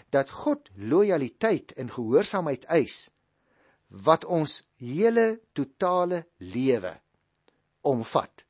dat 0.10 0.30
God 0.44 0.70
lojaliteit 0.76 1.74
en 1.78 1.92
gehoorsaamheid 1.92 2.66
eis 2.66 3.10
wat 4.06 4.26
ons 4.26 4.64
hele 4.82 5.40
totale 5.54 6.24
lewe 6.38 6.96
omvat. 7.86 8.46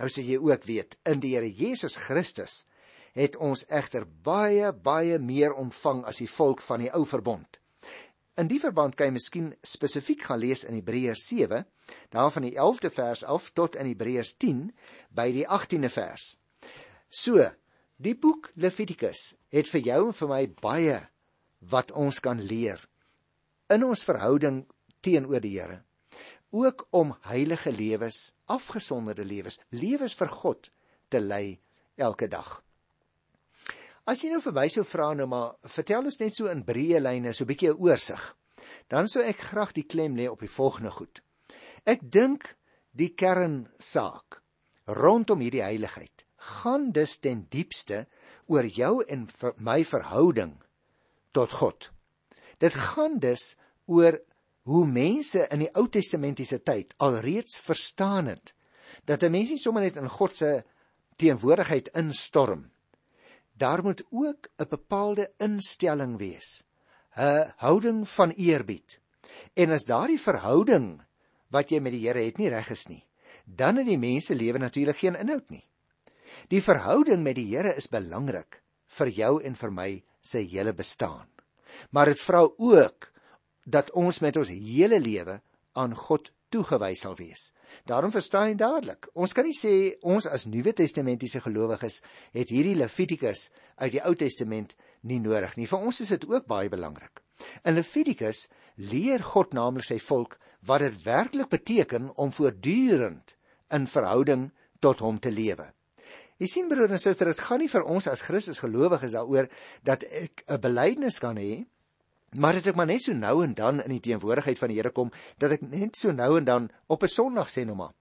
Nou 0.00 0.08
sê 0.10 0.24
jy 0.24 0.38
ook 0.40 0.64
weet, 0.66 0.96
in 1.06 1.20
die 1.20 1.34
Here 1.36 1.50
Jesus 1.50 1.98
Christus 2.00 2.64
het 3.14 3.36
ons 3.36 3.66
egter 3.70 4.06
baie 4.06 4.72
baie 4.72 5.18
meer 5.22 5.54
ontvang 5.54 6.02
as 6.08 6.18
die 6.22 6.30
volk 6.30 6.64
van 6.64 6.82
die 6.82 6.90
ou 6.90 7.04
verbond. 7.06 7.60
In 8.34 8.48
die 8.50 8.58
verband 8.58 8.96
kan 8.98 9.12
jy 9.12 9.14
miskien 9.14 9.50
spesifiek 9.62 10.24
gaan 10.26 10.40
lees 10.42 10.64
in 10.66 10.74
Hebreërs 10.74 11.28
7, 11.28 11.62
daar 12.10 12.32
van 12.34 12.42
die 12.42 12.56
11de 12.58 12.90
vers 12.90 13.22
af 13.30 13.52
tot 13.54 13.76
in 13.78 13.86
Hebreërs 13.92 14.34
10 14.42 14.64
by 15.14 15.28
die 15.36 15.44
18de 15.46 15.90
vers. 15.92 16.32
So, 17.06 17.38
Die 17.96 18.14
boek 18.18 18.50
Levitikus 18.58 19.34
het 19.54 19.68
vir 19.70 19.80
jou 19.86 20.00
en 20.08 20.16
vir 20.18 20.28
my 20.28 20.42
baie 20.60 21.00
wat 21.70 21.92
ons 21.94 22.18
kan 22.20 22.40
leer 22.42 22.80
in 23.70 23.84
ons 23.86 24.02
verhouding 24.04 24.64
teenoor 25.00 25.40
die 25.40 25.54
Here. 25.58 25.82
ook 26.54 26.86
om 26.90 27.16
heilige 27.20 27.72
lewens, 27.72 28.34
afgesonderde 28.46 29.24
lewens, 29.24 29.58
lewens 29.68 30.14
vir 30.14 30.28
God 30.28 30.70
te 31.10 31.18
lei 31.20 31.58
elke 31.96 32.28
dag. 32.30 32.62
As 34.06 34.22
jy 34.22 34.30
nou 34.30 34.38
verby 34.44 34.68
sou 34.70 34.84
vra 34.86 35.08
nou 35.18 35.26
maar, 35.26 35.56
vertel 35.66 36.06
ons 36.06 36.20
net 36.20 36.36
so 36.36 36.46
in 36.46 36.62
breë 36.62 37.00
lyne 37.02 37.32
so 37.34 37.42
'n 37.42 37.48
bietjie 37.48 37.72
'n 37.72 37.80
oorsig. 37.82 38.36
Dan 38.88 39.08
sou 39.08 39.22
ek 39.22 39.40
graag 39.50 39.72
die 39.72 39.82
klem 39.82 40.14
lê 40.14 40.28
op 40.30 40.40
die 40.40 40.56
volgende 40.60 40.90
goed. 40.90 41.22
Ek 41.86 42.00
dink 42.02 42.56
die 42.92 43.14
kernsaak 43.14 44.42
rondom 44.86 45.40
hierdie 45.40 45.62
heiligheid 45.62 46.23
gaan 46.44 46.90
dus 46.92 47.18
ten 47.18 47.46
diepste 47.48 48.06
oor 48.46 48.66
jou 48.66 49.04
en 49.04 49.28
my 49.56 49.84
verhouding 49.84 50.58
tot 51.32 51.52
God. 51.52 51.90
Dit 52.58 52.74
gaan 52.74 53.18
dus 53.18 53.56
oor 53.86 54.20
hoe 54.68 54.86
mense 54.86 55.46
in 55.50 55.64
die 55.64 55.72
Ou 55.76 55.88
Testamentiese 55.88 56.62
tyd 56.62 56.94
alreeds 56.96 57.58
verstaan 57.60 58.26
het 58.26 58.54
dat 59.04 59.22
'n 59.22 59.30
mens 59.30 59.50
nie 59.50 59.58
sommer 59.58 59.82
net 59.82 59.96
in 59.96 60.08
God 60.08 60.36
se 60.36 60.64
teenwoordigheid 61.16 61.88
instorm 61.88 62.70
daar 63.56 63.82
moet 63.82 64.04
ook 64.10 64.48
'n 64.56 64.68
bepaalde 64.68 65.32
instelling 65.36 66.18
wees, 66.18 66.66
'n 67.16 67.52
houding 67.56 68.08
van 68.08 68.30
eerbied. 68.30 69.00
En 69.52 69.70
as 69.70 69.84
daardie 69.84 70.20
verhouding 70.20 71.02
wat 71.48 71.68
jy 71.68 71.78
met 71.78 71.92
die 71.92 72.06
Here 72.06 72.18
het 72.18 72.36
nie 72.36 72.48
reg 72.48 72.70
is 72.70 72.86
nie, 72.86 73.06
dan 73.44 73.76
het 73.76 73.86
die 73.86 73.98
mense 73.98 74.34
lewe 74.34 74.58
natuurlik 74.58 74.96
geen 74.96 75.16
inhoud 75.16 75.48
nie. 75.50 75.66
Die 76.52 76.62
verhouding 76.62 77.22
met 77.22 77.38
die 77.38 77.48
Here 77.50 77.74
is 77.76 77.90
belangrik 77.90 78.60
vir 78.98 79.10
jou 79.10 79.32
en 79.42 79.56
vir 79.58 79.72
my 79.74 79.90
se 80.22 80.44
hele 80.44 80.72
bestaan. 80.72 81.26
Maar 81.90 82.12
dit 82.12 82.20
vra 82.20 82.44
ook 82.46 83.10
dat 83.64 83.90
ons 83.96 84.20
met 84.20 84.36
ons 84.36 84.48
hele 84.48 85.00
lewe 85.00 85.40
aan 85.72 85.94
God 85.96 86.30
toegewys 86.54 87.02
sal 87.02 87.16
wees. 87.18 87.50
Daarom 87.88 88.12
verstaan 88.14 88.52
jy 88.52 88.56
dadelik. 88.60 89.08
Ons 89.18 89.34
kan 89.34 89.46
nie 89.48 89.56
sê 89.56 89.96
ons 90.06 90.28
as 90.30 90.46
Nuwe 90.46 90.74
Testamentiese 90.76 91.42
gelowiges 91.42 92.00
het 92.36 92.52
hierdie 92.54 92.76
Levitikus 92.78 93.48
uit 93.80 93.96
die 93.96 94.02
Ou 94.04 94.14
Testament 94.14 94.76
nie 95.02 95.18
nodig 95.20 95.56
nie. 95.58 95.66
Vir 95.66 95.82
ons 95.82 96.00
is 96.04 96.12
dit 96.14 96.26
ook 96.30 96.46
baie 96.50 96.70
belangrik. 96.70 97.22
In 97.66 97.74
Levitikus 97.74 98.46
leer 98.78 99.24
God 99.34 99.54
naamlik 99.56 99.86
sy 99.88 99.98
volk 99.98 100.38
wat 100.68 100.84
dit 100.84 101.00
werklik 101.04 101.50
beteken 101.50 102.12
om 102.20 102.32
voortdurend 102.32 103.34
in 103.74 103.88
verhouding 103.90 104.50
tot 104.80 105.02
hom 105.02 105.18
te 105.18 105.32
lewe. 105.34 105.73
Jy 106.38 106.46
sien 106.46 106.68
broer 106.68 106.90
en 106.90 106.98
suster, 106.98 107.26
dit 107.26 107.40
gaan 107.40 107.60
nie 107.60 107.68
vir 107.68 107.84
ons 107.84 108.06
as 108.10 108.20
Christus 108.20 108.58
gelowiges 108.58 109.12
daaroor 109.12 109.48
dat 109.82 110.02
ek 110.02 110.44
'n 110.48 110.60
belydenis 110.60 111.18
kan 111.18 111.36
hê 111.36 111.66
Maar 112.34 112.58
dit 112.58 112.66
ek 112.66 112.78
maar 112.78 112.88
net 112.90 113.04
so 113.04 113.14
nou 113.14 113.44
en 113.44 113.54
dan 113.54 113.80
in 113.84 113.92
die 113.94 114.02
teenwoordigheid 114.02 114.58
van 114.58 114.72
die 114.72 114.78
Here 114.80 114.90
kom 114.90 115.12
dat 115.38 115.54
ek 115.54 115.62
net 115.62 115.98
so 115.98 116.10
nou 116.10 116.32
en 116.38 116.44
dan 116.44 116.70
op 116.90 117.02
'n 117.02 117.08
Sondag 117.08 117.48
sê 117.48 117.64
nou 117.64 117.76
maar 117.76 117.94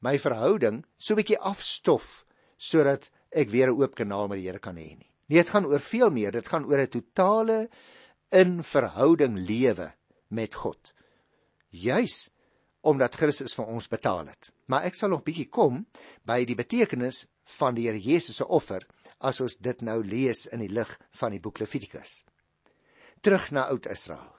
my 0.00 0.18
verhouding 0.18 0.84
so 0.96 1.14
'n 1.14 1.16
bietjie 1.16 1.40
afstof 1.40 2.24
sodat 2.56 3.10
ek 3.32 3.48
weer 3.50 3.68
'n 3.72 3.80
oop 3.80 3.94
kanaal 3.94 4.28
met 4.28 4.38
die 4.38 4.46
Here 4.46 4.58
kan 4.58 4.76
hê 4.76 4.96
nie. 4.96 5.10
Nee, 5.28 5.38
dit 5.42 5.48
gaan 5.48 5.66
oor 5.66 5.80
veel 5.80 6.10
meer. 6.10 6.32
Dit 6.32 6.48
gaan 6.48 6.64
oor 6.64 6.78
'n 6.78 6.88
totale 6.88 7.68
in 8.30 8.62
verhouding 8.62 9.38
lewe 9.38 9.92
met 10.28 10.54
God. 10.54 10.92
Juis 11.70 12.30
omdat 12.88 13.18
Christus 13.20 13.54
vir 13.58 13.68
ons 13.68 13.90
betaal 13.92 14.30
het. 14.30 14.50
Maar 14.66 14.88
ek 14.88 14.96
sal 14.96 15.12
nog 15.12 15.24
bietjie 15.26 15.48
kom 15.52 15.84
by 16.28 16.42
die 16.48 16.56
betekenis 16.58 17.26
van 17.58 17.76
die 17.76 17.86
Here 17.88 18.00
Jesus 18.00 18.40
se 18.40 18.46
offer 18.46 18.86
as 19.18 19.40
ons 19.44 19.58
dit 19.60 19.84
nou 19.84 20.00
lees 20.04 20.46
in 20.52 20.62
die 20.64 20.72
lig 20.72 20.90
van 21.20 21.34
die 21.34 21.42
boek 21.42 21.60
Levitikus 21.60 22.22
terug 23.20 23.48
na 23.50 23.64
Oud-Israel. 23.72 24.30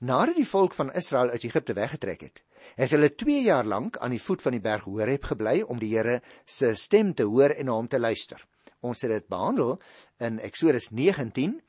Nadat 0.00 0.38
die 0.38 0.48
volk 0.48 0.72
van 0.74 0.92
Israel 0.96 1.34
uit 1.34 1.44
Egipte 1.44 1.74
weggetrek 1.76 2.22
het, 2.24 2.40
het 2.78 2.94
hulle 2.94 3.10
2 3.14 3.42
jaar 3.44 3.66
lank 3.68 3.98
aan 4.00 4.14
die 4.14 4.22
voet 4.22 4.42
van 4.42 4.56
die 4.56 4.62
berg 4.62 4.86
Horeb 4.88 5.26
gebly 5.28 5.60
om 5.62 5.78
die 5.78 5.92
Here 5.92 6.22
se 6.46 6.72
stem 6.74 7.12
te 7.14 7.26
hoor 7.28 7.52
en 7.54 7.68
na 7.68 7.76
hom 7.76 7.90
te 7.92 8.00
luister. 8.00 8.40
Ons 8.80 9.04
het 9.04 9.12
dit 9.12 9.28
behandel 9.30 9.76
in 10.18 10.40
Eksodus 10.40 10.90
19 10.90 11.60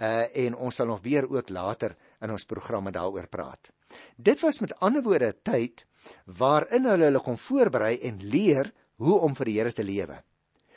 uh 0.00 0.24
en 0.44 0.54
ons 0.56 0.76
sal 0.76 0.88
nog 0.88 1.02
weer 1.04 1.26
ook 1.28 1.48
later 1.52 1.94
in 2.20 2.30
ons 2.30 2.44
programme 2.44 2.92
daaroor 2.92 3.28
praat. 3.28 3.72
Dit 4.16 4.40
was 4.40 4.60
met 4.60 4.74
ander 4.80 5.02
woorde 5.02 5.32
'n 5.32 5.40
tyd 5.42 5.86
waarin 6.24 6.84
hulle 6.84 7.04
hulle 7.04 7.20
kon 7.20 7.38
voorberei 7.38 7.98
en 7.98 8.22
leer 8.22 8.72
hoe 8.96 9.18
om 9.20 9.34
vir 9.34 9.44
die 9.44 9.58
Here 9.58 9.72
te 9.72 9.84
lewe. 9.84 10.22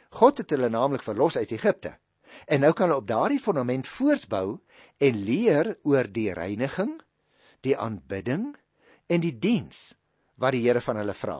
God 0.09 0.37
het 0.37 0.49
hulle 0.49 0.69
naamlik 0.69 1.03
verlos 1.03 1.37
uit 1.37 1.51
Egipte. 1.51 1.97
En 2.47 2.59
nou 2.59 2.73
kan 2.73 2.89
hulle 2.89 3.01
op 3.01 3.07
daardie 3.07 3.39
fondament 3.39 3.87
voortbou 3.87 4.59
en 4.97 5.23
leer 5.23 5.77
oor 5.83 6.07
die 6.11 6.33
reiniging, 6.33 7.01
die 7.61 7.77
aanbidding 7.77 8.55
en 9.07 9.21
die 9.21 9.39
diens 9.39 9.95
wat 10.35 10.51
die 10.51 10.63
Here 10.65 10.81
van 10.81 10.97
hulle 11.01 11.13
vra. 11.13 11.39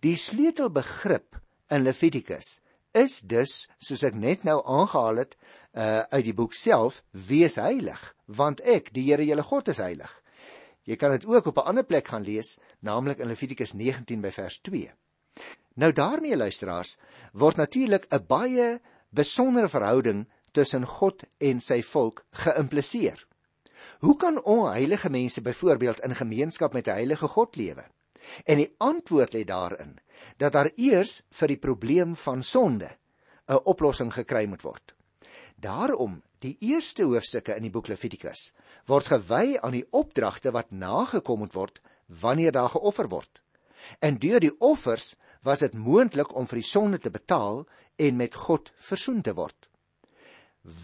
Die 0.00 0.16
sleutelbegrip 0.16 1.40
in 1.74 1.82
Levitikus 1.82 2.60
is 2.94 3.20
dus, 3.26 3.66
soos 3.82 4.04
ek 4.06 4.14
net 4.14 4.44
nou 4.46 4.60
aangehaal 4.62 5.24
het, 5.24 5.36
uh 5.74 6.02
uit 6.10 6.24
die 6.24 6.34
boek 6.34 6.54
self, 6.54 7.02
wees 7.10 7.56
heilig, 7.56 8.14
want 8.26 8.60
ek, 8.60 8.92
die 8.94 9.04
Here 9.10 9.24
julle 9.26 9.42
God 9.42 9.68
is 9.68 9.82
heilig. 9.82 10.10
Jy 10.84 10.96
kan 11.00 11.10
dit 11.10 11.26
ook 11.26 11.46
op 11.46 11.58
'n 11.58 11.68
ander 11.68 11.84
plek 11.84 12.08
gaan 12.08 12.22
lees, 12.22 12.58
naamlik 12.80 13.18
in 13.18 13.28
Levitikus 13.28 13.72
19 13.72 14.20
by 14.20 14.30
vers 14.30 14.60
2. 14.60 14.92
Nou 15.74 15.92
daarmee 15.92 16.36
luisteraars, 16.36 16.98
word 17.32 17.56
natuurlik 17.56 18.06
'n 18.10 18.26
baie 18.26 18.80
besondere 19.10 19.68
verhouding 19.68 20.28
tussen 20.52 20.86
God 20.86 21.24
en 21.38 21.60
sy 21.60 21.82
volk 21.82 22.24
geïmpliseer. 22.30 23.26
Hoe 23.98 24.16
kan 24.16 24.42
onheilige 24.42 25.10
mense 25.10 25.42
byvoorbeeld 25.42 26.00
in 26.00 26.14
gemeenskap 26.14 26.72
met 26.72 26.86
'n 26.86 26.90
heilige 26.90 27.28
God 27.28 27.56
lewe? 27.56 27.84
En 28.44 28.56
die 28.56 28.74
antwoord 28.78 29.34
lê 29.34 29.44
daarin 29.44 29.98
dat 30.36 30.52
daar 30.52 30.70
eers 30.76 31.22
vir 31.30 31.48
die 31.48 31.56
probleem 31.56 32.16
van 32.16 32.42
sonde 32.42 32.90
'n 33.48 33.64
oplossing 33.64 34.12
gekry 34.12 34.46
moet 34.46 34.62
word. 34.62 34.94
Daarom, 35.54 36.22
die 36.38 36.56
eerste 36.60 37.06
hoofstukke 37.08 37.56
in 37.56 37.64
die 37.66 37.72
boek 37.72 37.88
Levitikus 37.88 38.52
word 38.90 39.08
gewy 39.08 39.56
aan 39.62 39.76
die 39.78 39.86
opdragte 39.96 40.52
wat 40.52 40.72
nagekom 40.72 41.40
moet 41.44 41.54
word 41.56 41.80
wanneer 42.20 42.52
daar 42.52 42.72
geoffer 42.74 43.08
word. 43.08 43.40
En 44.00 44.18
deur 44.20 44.40
die 44.40 44.52
offers 44.60 45.14
was 45.44 45.64
dit 45.64 45.74
moontlik 45.76 46.34
om 46.36 46.48
vir 46.48 46.60
die 46.60 46.68
sonde 46.68 46.98
te 47.00 47.12
betaal 47.12 47.64
en 47.96 48.16
met 48.16 48.34
God 48.34 48.72
versoen 48.76 49.22
te 49.22 49.34
word. 49.36 49.68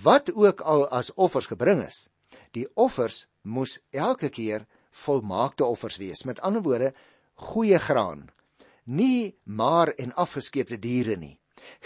Wat 0.02 0.32
ook 0.32 0.60
al 0.60 0.86
as 0.88 1.12
offers 1.16 1.48
gebring 1.48 1.82
is, 1.84 2.08
die 2.52 2.66
offers 2.74 3.26
moes 3.42 3.78
elke 3.90 4.28
keer 4.28 4.66
volmaakte 5.04 5.64
offers 5.64 5.96
wees. 6.00 6.24
Met 6.24 6.40
ander 6.40 6.62
woorde, 6.62 6.92
goeie 7.34 7.78
graan, 7.78 8.28
nie 8.84 9.36
maar 9.44 9.92
en 9.96 10.12
afgeskeepte 10.14 10.78
diere 10.78 11.16
nie. 11.16 11.38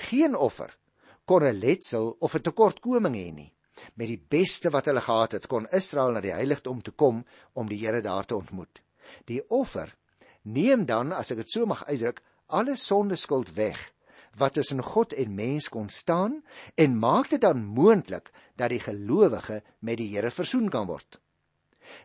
Geen 0.08 0.34
offer 0.36 0.74
kon 1.24 1.42
'n 1.42 1.58
letsel 1.58 2.16
of 2.20 2.34
'n 2.34 2.42
tekortkoming 2.42 3.14
hê 3.14 3.32
nie. 3.32 3.52
Met 3.94 4.08
die 4.08 4.24
beste 4.28 4.70
wat 4.70 4.86
hulle 4.86 5.00
gehad 5.00 5.32
het, 5.32 5.46
kon 5.46 5.66
Israel 5.72 6.12
na 6.12 6.20
die 6.20 6.32
heiligdom 6.32 6.82
toe 6.82 6.94
kom 6.94 7.24
om 7.52 7.68
die 7.68 7.78
Here 7.78 8.00
daar 8.00 8.24
te 8.24 8.36
ontmoet. 8.36 8.82
Die 9.24 9.42
offer 9.48 9.96
neem 10.42 10.86
dan, 10.86 11.12
as 11.12 11.30
ek 11.30 11.36
dit 11.36 11.50
so 11.50 11.66
mag 11.66 11.84
uitdruk, 11.86 12.22
alle 12.46 12.76
sondeskuld 12.76 13.54
weg 13.54 13.92
wat 14.36 14.52
tussen 14.52 14.82
God 14.82 15.12
en 15.12 15.34
mens 15.34 15.68
kon 15.68 15.88
staan 15.88 16.42
en 16.74 16.98
maak 16.98 17.30
dit 17.30 17.40
dan 17.40 17.64
moontlik 17.64 18.30
dat 18.56 18.70
die 18.70 18.82
gelowige 18.82 19.62
met 19.78 19.98
die 19.98 20.10
Here 20.10 20.30
versoen 20.30 20.70
kan 20.70 20.86
word. 20.86 21.20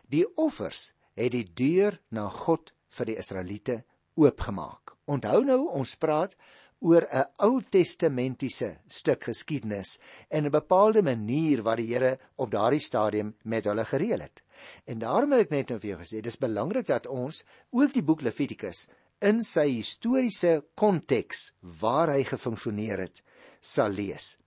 Die 0.06 0.26
offers 0.36 0.92
het 1.14 1.32
die 1.32 1.46
deur 1.54 1.98
na 2.08 2.28
God 2.28 2.72
vir 2.90 3.10
die 3.10 3.18
Israeliete 3.18 3.82
oopgemaak. 4.14 4.94
Onthou 5.10 5.42
nou, 5.44 5.60
ons 5.74 5.96
praat 5.96 6.36
oor 6.80 7.06
'n 7.12 7.24
Ou 7.46 7.60
Testamentiese 7.62 8.78
stuk 8.86 9.24
geskiedenis 9.24 9.98
en 10.28 10.46
'n 10.46 10.50
bepaalde 10.50 11.02
manier 11.02 11.62
wat 11.62 11.76
die 11.76 11.94
Here 11.94 12.18
op 12.36 12.50
daardie 12.50 12.80
stadium 12.80 13.34
met 13.44 13.64
hulle 13.64 13.84
gereël 13.84 14.20
het. 14.20 14.42
En 14.84 14.98
daarom 14.98 15.32
het 15.32 15.40
ek 15.40 15.50
net 15.50 15.68
nou 15.68 15.80
vir 15.80 15.90
jou 15.90 16.00
gesê, 16.00 16.20
dis 16.20 16.38
belangrik 16.38 16.86
dat 16.86 17.06
ons 17.06 17.44
ook 17.70 17.92
die 17.92 18.02
boek 18.02 18.22
Levitikus 18.22 18.88
in 19.20 19.40
sy 19.40 19.66
historiese 19.68 20.64
konteks 20.74 21.52
waar 21.80 22.08
hy 22.08 22.24
gefunksioneer 22.24 22.98
het 22.98 23.22
sal 23.60 23.90
lees. 23.90 24.38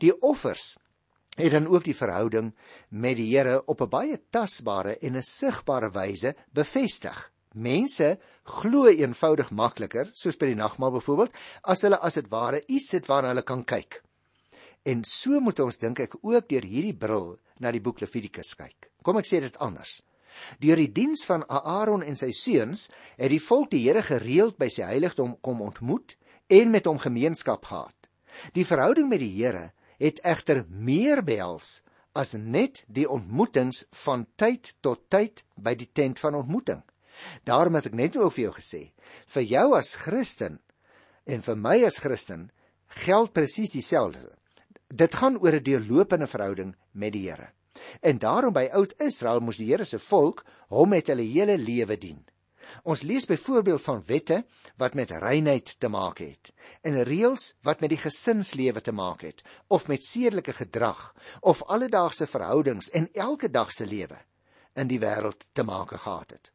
Die 0.00 0.12
offers 0.20 0.76
het 1.36 1.52
dan 1.52 1.66
ook 1.66 1.84
die 1.84 1.96
verhouding 1.96 2.52
met 2.88 3.16
die 3.16 3.30
Here 3.36 3.62
op 3.66 3.80
'n 3.80 3.88
baie 3.88 4.20
tasbare 4.30 4.98
en 5.00 5.16
'n 5.16 5.22
sigbare 5.22 5.90
wyse 5.90 6.34
bevestig. 6.52 7.30
Mense 7.54 8.18
glo 8.42 8.88
eenvoudig 8.90 9.50
makliker, 9.54 10.10
soos 10.14 10.38
by 10.38 10.50
die 10.50 10.58
nagmaal 10.58 10.96
byvoorbeeld, 10.96 11.34
as 11.62 11.84
hulle 11.86 11.98
as 12.02 12.18
dit 12.18 12.30
ware 12.32 12.62
iets 12.66 12.92
het 12.96 13.08
waarna 13.10 13.32
hulle 13.32 13.46
kan 13.46 13.64
kyk. 13.64 14.00
En 14.84 15.04
so 15.06 15.38
moet 15.40 15.60
ons 15.62 15.78
dink 15.78 16.00
ek 16.02 16.16
ook 16.20 16.48
deur 16.50 16.64
hierdie 16.66 16.96
bril 16.96 17.36
na 17.62 17.70
die 17.70 17.82
boek 17.82 18.02
Levitikus 18.02 18.56
kyk. 18.58 18.90
Kom 19.06 19.20
ek 19.20 19.28
sê 19.28 19.38
dit 19.42 19.58
anders. 19.62 20.00
Deur 20.58 20.80
die 20.80 20.90
diens 20.90 21.22
van 21.28 21.44
Aaron 21.46 22.02
en 22.02 22.16
sy 22.18 22.32
seuns 22.34 22.88
het 23.18 23.30
die 23.30 23.42
volk 23.42 23.70
die 23.70 23.84
Here 23.84 24.02
gereeld 24.02 24.58
by 24.58 24.68
sy 24.72 24.88
heiligdom 24.88 25.36
kom 25.44 25.62
ontmoet 25.62 26.16
en 26.50 26.72
met 26.72 26.88
hom 26.88 26.98
gemeenskap 26.98 27.68
gehad. 27.68 28.08
Die 28.56 28.66
verhouding 28.66 29.10
met 29.12 29.22
die 29.22 29.32
Here 29.36 29.70
het 30.02 30.22
egter 30.26 30.64
meer 30.68 31.22
behels 31.22 31.82
as 32.18 32.34
net 32.34 32.82
die 32.88 33.06
ontmoetings 33.08 33.84
van 34.04 34.26
tyd 34.36 34.74
tot 34.84 35.06
tyd 35.12 35.44
by 35.56 35.76
die 35.78 35.88
tent 35.92 36.18
van 36.20 36.36
ontmoeting. 36.40 36.82
Daarom 37.44 37.74
het 37.74 37.86
ek 37.86 37.94
net 37.98 38.16
ook 38.16 38.32
vir 38.32 38.44
jou 38.44 38.54
gesê, 38.58 38.82
vir 39.26 39.42
jou 39.42 39.66
as 39.76 39.94
Christen 39.94 40.60
en 41.24 41.42
vir 41.42 41.56
my 41.56 41.76
as 41.86 42.00
Christen 42.02 42.50
geld 43.04 43.32
presies 43.32 43.72
dieselfde. 43.72 44.32
Dit 44.88 45.14
gaan 45.14 45.38
oor 45.38 45.54
'n 45.56 45.62
deurlopende 45.62 46.26
verhouding 46.26 46.76
met 46.92 47.12
die 47.12 47.30
Here. 47.30 47.52
En 48.00 48.18
daarom 48.18 48.52
by 48.52 48.68
oud 48.72 48.94
Israel 49.00 49.40
moes 49.40 49.56
die 49.56 49.70
Here 49.70 49.84
se 49.84 49.98
volk 49.98 50.44
hom 50.68 50.88
met 50.88 51.06
hulle 51.06 51.22
hele 51.22 51.58
lewe 51.58 51.96
dien. 51.98 52.24
Ons 52.82 53.02
lees 53.02 53.26
byvoorbeeld 53.26 53.82
van 53.82 54.02
wette 54.06 54.44
wat 54.76 54.94
met 54.94 55.10
reinheid 55.10 55.80
te 55.80 55.88
maak 55.88 56.18
het 56.18 56.52
en 56.80 57.02
reëls 57.02 57.52
wat 57.62 57.80
met 57.80 57.90
die 57.90 58.00
gesinslewe 58.00 58.80
te 58.80 58.92
maak 58.92 59.20
het 59.26 59.42
of 59.68 59.88
met 59.88 60.04
sedelike 60.04 60.52
gedrag 60.52 61.14
of 61.40 61.62
alledaagse 61.62 62.26
verhoudings 62.26 62.90
en 62.90 63.08
elke 63.12 63.50
dag 63.50 63.72
se 63.72 63.86
lewe 63.86 64.18
in 64.74 64.88
die 64.88 65.00
wêreld 65.00 65.48
te 65.52 65.62
maak 65.62 65.92
gehad 65.92 66.30
het. 66.30 66.52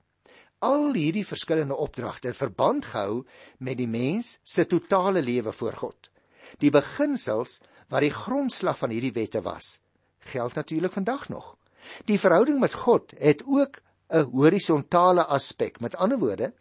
Al 0.59 0.95
hierdie 0.97 1.25
verskillende 1.25 1.75
opdragte 1.77 2.31
verband 2.33 2.85
gehou 2.89 3.25
met 3.61 3.77
die 3.77 3.87
mens 3.87 4.39
se 4.41 4.65
totale 4.65 5.21
lewe 5.21 5.51
voor 5.53 5.75
God. 5.77 6.09
Die 6.57 6.71
beginsels 6.73 7.59
wat 7.93 8.01
die 8.01 8.13
grondslag 8.13 8.79
van 8.79 8.89
hierdie 8.89 9.13
wette 9.13 9.43
was, 9.45 9.81
geld 10.33 10.57
natuurlik 10.57 10.91
vandag 10.91 11.29
nog. 11.29 11.53
Die 12.09 12.17
verhouding 12.19 12.57
met 12.59 12.73
God 12.73 13.13
het 13.19 13.43
ook 13.45 13.81
'n 14.09 14.29
horisontale 14.33 15.25
aspek. 15.25 15.79
Met 15.79 15.95
ander 15.95 16.17
woorde, 16.17 16.53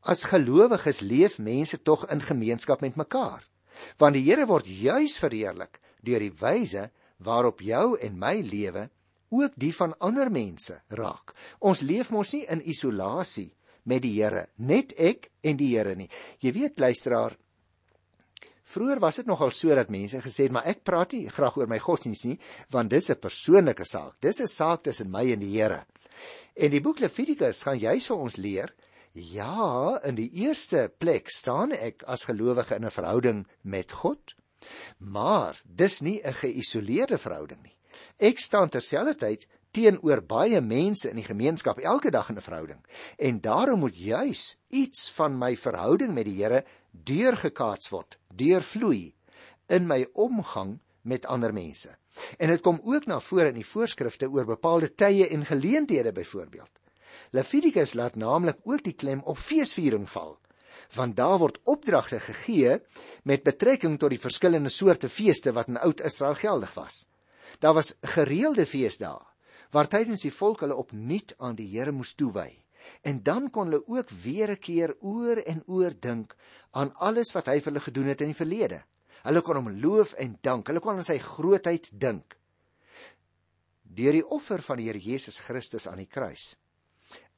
as 0.00 0.24
gelowiges 0.24 1.00
leef 1.00 1.38
mense 1.38 1.82
tog 1.82 2.06
in 2.10 2.20
gemeenskap 2.20 2.80
met 2.80 2.94
mekaar. 2.94 3.48
Want 3.96 4.14
die 4.14 4.24
Here 4.24 4.46
word 4.46 4.66
juis 4.66 5.16
verheerlik 5.16 5.80
deur 6.02 6.18
die 6.18 6.34
wyse 6.38 6.90
waarop 7.16 7.60
jou 7.60 7.98
en 7.98 8.18
my 8.18 8.40
lewe 8.40 8.90
ook 9.32 9.56
die 9.56 9.72
van 9.74 9.94
ander 9.98 10.30
mense 10.30 10.78
raak. 10.88 11.32
Ons 11.60 11.80
leef 11.80 12.12
mos 12.12 12.34
nie 12.36 12.44
in 12.52 12.62
isolasie 12.68 13.50
met 13.88 14.02
die 14.04 14.14
Here, 14.20 14.46
net 14.62 14.92
ek 15.00 15.30
en 15.42 15.56
die 15.58 15.72
Here 15.72 15.96
nie. 15.98 16.10
Jy 16.44 16.52
weet 16.52 16.78
luisteraar, 16.78 17.34
vroeër 18.72 19.00
was 19.02 19.18
dit 19.20 19.26
nogal 19.26 19.50
so 19.50 19.74
dat 19.74 19.90
mense 19.90 20.20
gesê 20.22 20.46
het, 20.46 20.54
maar 20.54 20.68
ek 20.70 20.84
praat 20.86 21.16
nie 21.16 21.26
graag 21.32 21.58
oor 21.58 21.70
my 21.70 21.80
godsdienst 21.82 22.28
nie, 22.28 22.38
want 22.70 22.90
dit 22.90 23.02
is 23.02 23.10
'n 23.10 23.20
persoonlike 23.20 23.84
saak. 23.84 24.20
Dis 24.20 24.40
'n 24.40 24.46
saak 24.46 24.82
tussen 24.82 25.10
my 25.10 25.32
en 25.32 25.40
die 25.40 25.58
Here. 25.58 25.84
En 26.54 26.70
die 26.70 26.80
boek 26.80 27.00
Levitikus 27.00 27.62
gaan 27.62 27.78
juis 27.78 28.06
vir 28.06 28.16
ons 28.16 28.36
leer 28.36 28.72
Ja, 29.12 30.00
in 30.08 30.16
die 30.16 30.30
eerste 30.40 30.86
plek 30.98 31.28
staan 31.28 31.74
ek 31.76 32.02
as 32.08 32.24
gelowige 32.24 32.76
in 32.76 32.84
'n 32.84 32.90
verhouding 32.90 33.46
met 33.60 33.92
God, 33.92 34.34
maar 34.98 35.60
dis 35.64 36.00
nie 36.00 36.20
'n 36.24 36.32
geïsoleerde 36.32 37.18
verhouding 37.18 37.62
nie. 37.62 37.76
Ek 38.18 38.38
staan 38.38 38.68
terselfdertyd 38.68 39.46
teenoor 39.72 40.20
baie 40.28 40.60
mense 40.60 41.08
in 41.10 41.16
die 41.16 41.26
gemeenskap 41.26 41.78
elke 41.80 42.10
dag 42.10 42.28
in 42.28 42.36
'n 42.36 42.44
verhouding 42.44 42.84
en 43.18 43.40
daarom 43.40 43.78
moet 43.78 43.96
juis 43.96 44.56
iets 44.68 45.10
van 45.10 45.38
my 45.38 45.56
verhouding 45.56 46.14
met 46.14 46.24
die 46.24 46.36
Here 46.42 46.64
deurgekaats 46.92 47.88
word, 47.88 48.18
deurvloei 48.34 49.14
in 49.68 49.86
my 49.86 50.06
omgang 50.12 50.78
met 51.02 51.26
ander 51.26 51.52
mense. 51.52 51.96
En 52.38 52.48
dit 52.48 52.60
kom 52.60 52.80
ook 52.84 53.06
na 53.06 53.20
vore 53.20 53.48
in 53.48 53.60
die 53.60 53.66
voorskrifte 53.66 54.28
oor 54.28 54.44
bepaalde 54.44 54.94
tye 54.94 55.28
en 55.28 55.46
geleenthede 55.48 56.12
byvoorbeeld. 56.12 56.70
Levitikus 57.32 57.94
laat 57.94 58.16
naamlik 58.16 58.58
ook 58.64 58.84
die 58.84 58.92
klem 58.92 59.22
op 59.24 59.38
feesviering 59.38 60.08
val, 60.08 60.38
want 60.94 61.16
daar 61.16 61.38
word 61.38 61.58
opdragte 61.64 62.20
gegee 62.20 62.78
met 63.24 63.42
betrekking 63.42 63.98
tot 63.98 64.12
die 64.12 64.20
verskillende 64.20 64.68
soorte 64.68 65.08
feeste 65.08 65.52
wat 65.52 65.68
in 65.68 65.80
Oud-Israel 65.80 66.34
geldig 66.34 66.74
was. 66.74 67.08
Daar 67.60 67.74
was 67.74 67.94
gereelde 68.00 68.66
feesdae 68.66 69.20
waar 69.72 69.88
tydens 69.88 70.20
die 70.20 70.32
volk 70.32 70.60
hulle 70.60 70.76
opnuut 70.76 71.32
aan 71.38 71.56
die 71.56 71.68
Here 71.72 71.92
moes 71.92 72.12
toewy. 72.14 72.50
En 73.08 73.22
dan 73.24 73.50
kon 73.50 73.70
hulle 73.70 73.84
ook 73.88 74.10
weer 74.10 74.50
'n 74.50 74.58
keer 74.58 74.96
oor 75.00 75.36
en 75.36 75.62
oor 75.66 75.92
dink 76.00 76.36
aan 76.70 76.94
alles 76.94 77.32
wat 77.32 77.46
hy 77.46 77.60
vir 77.60 77.72
hulle 77.72 77.80
gedoen 77.80 78.06
het 78.06 78.20
in 78.20 78.32
die 78.32 78.42
verlede. 78.44 78.82
Hulle 79.22 79.40
kon 79.40 79.56
hom 79.56 79.70
loof 79.80 80.12
en 80.12 80.38
dank. 80.40 80.66
Hulle 80.66 80.80
kon 80.80 80.96
aan 80.96 81.04
sy 81.04 81.18
grootheid 81.18 81.90
dink. 81.92 82.36
Deur 83.82 84.12
die 84.12 84.26
offer 84.26 84.62
van 84.62 84.76
die 84.76 84.86
Here 84.86 84.98
Jesus 84.98 85.38
Christus 85.38 85.86
aan 85.86 85.98
die 85.98 86.10
kruis 86.10 86.56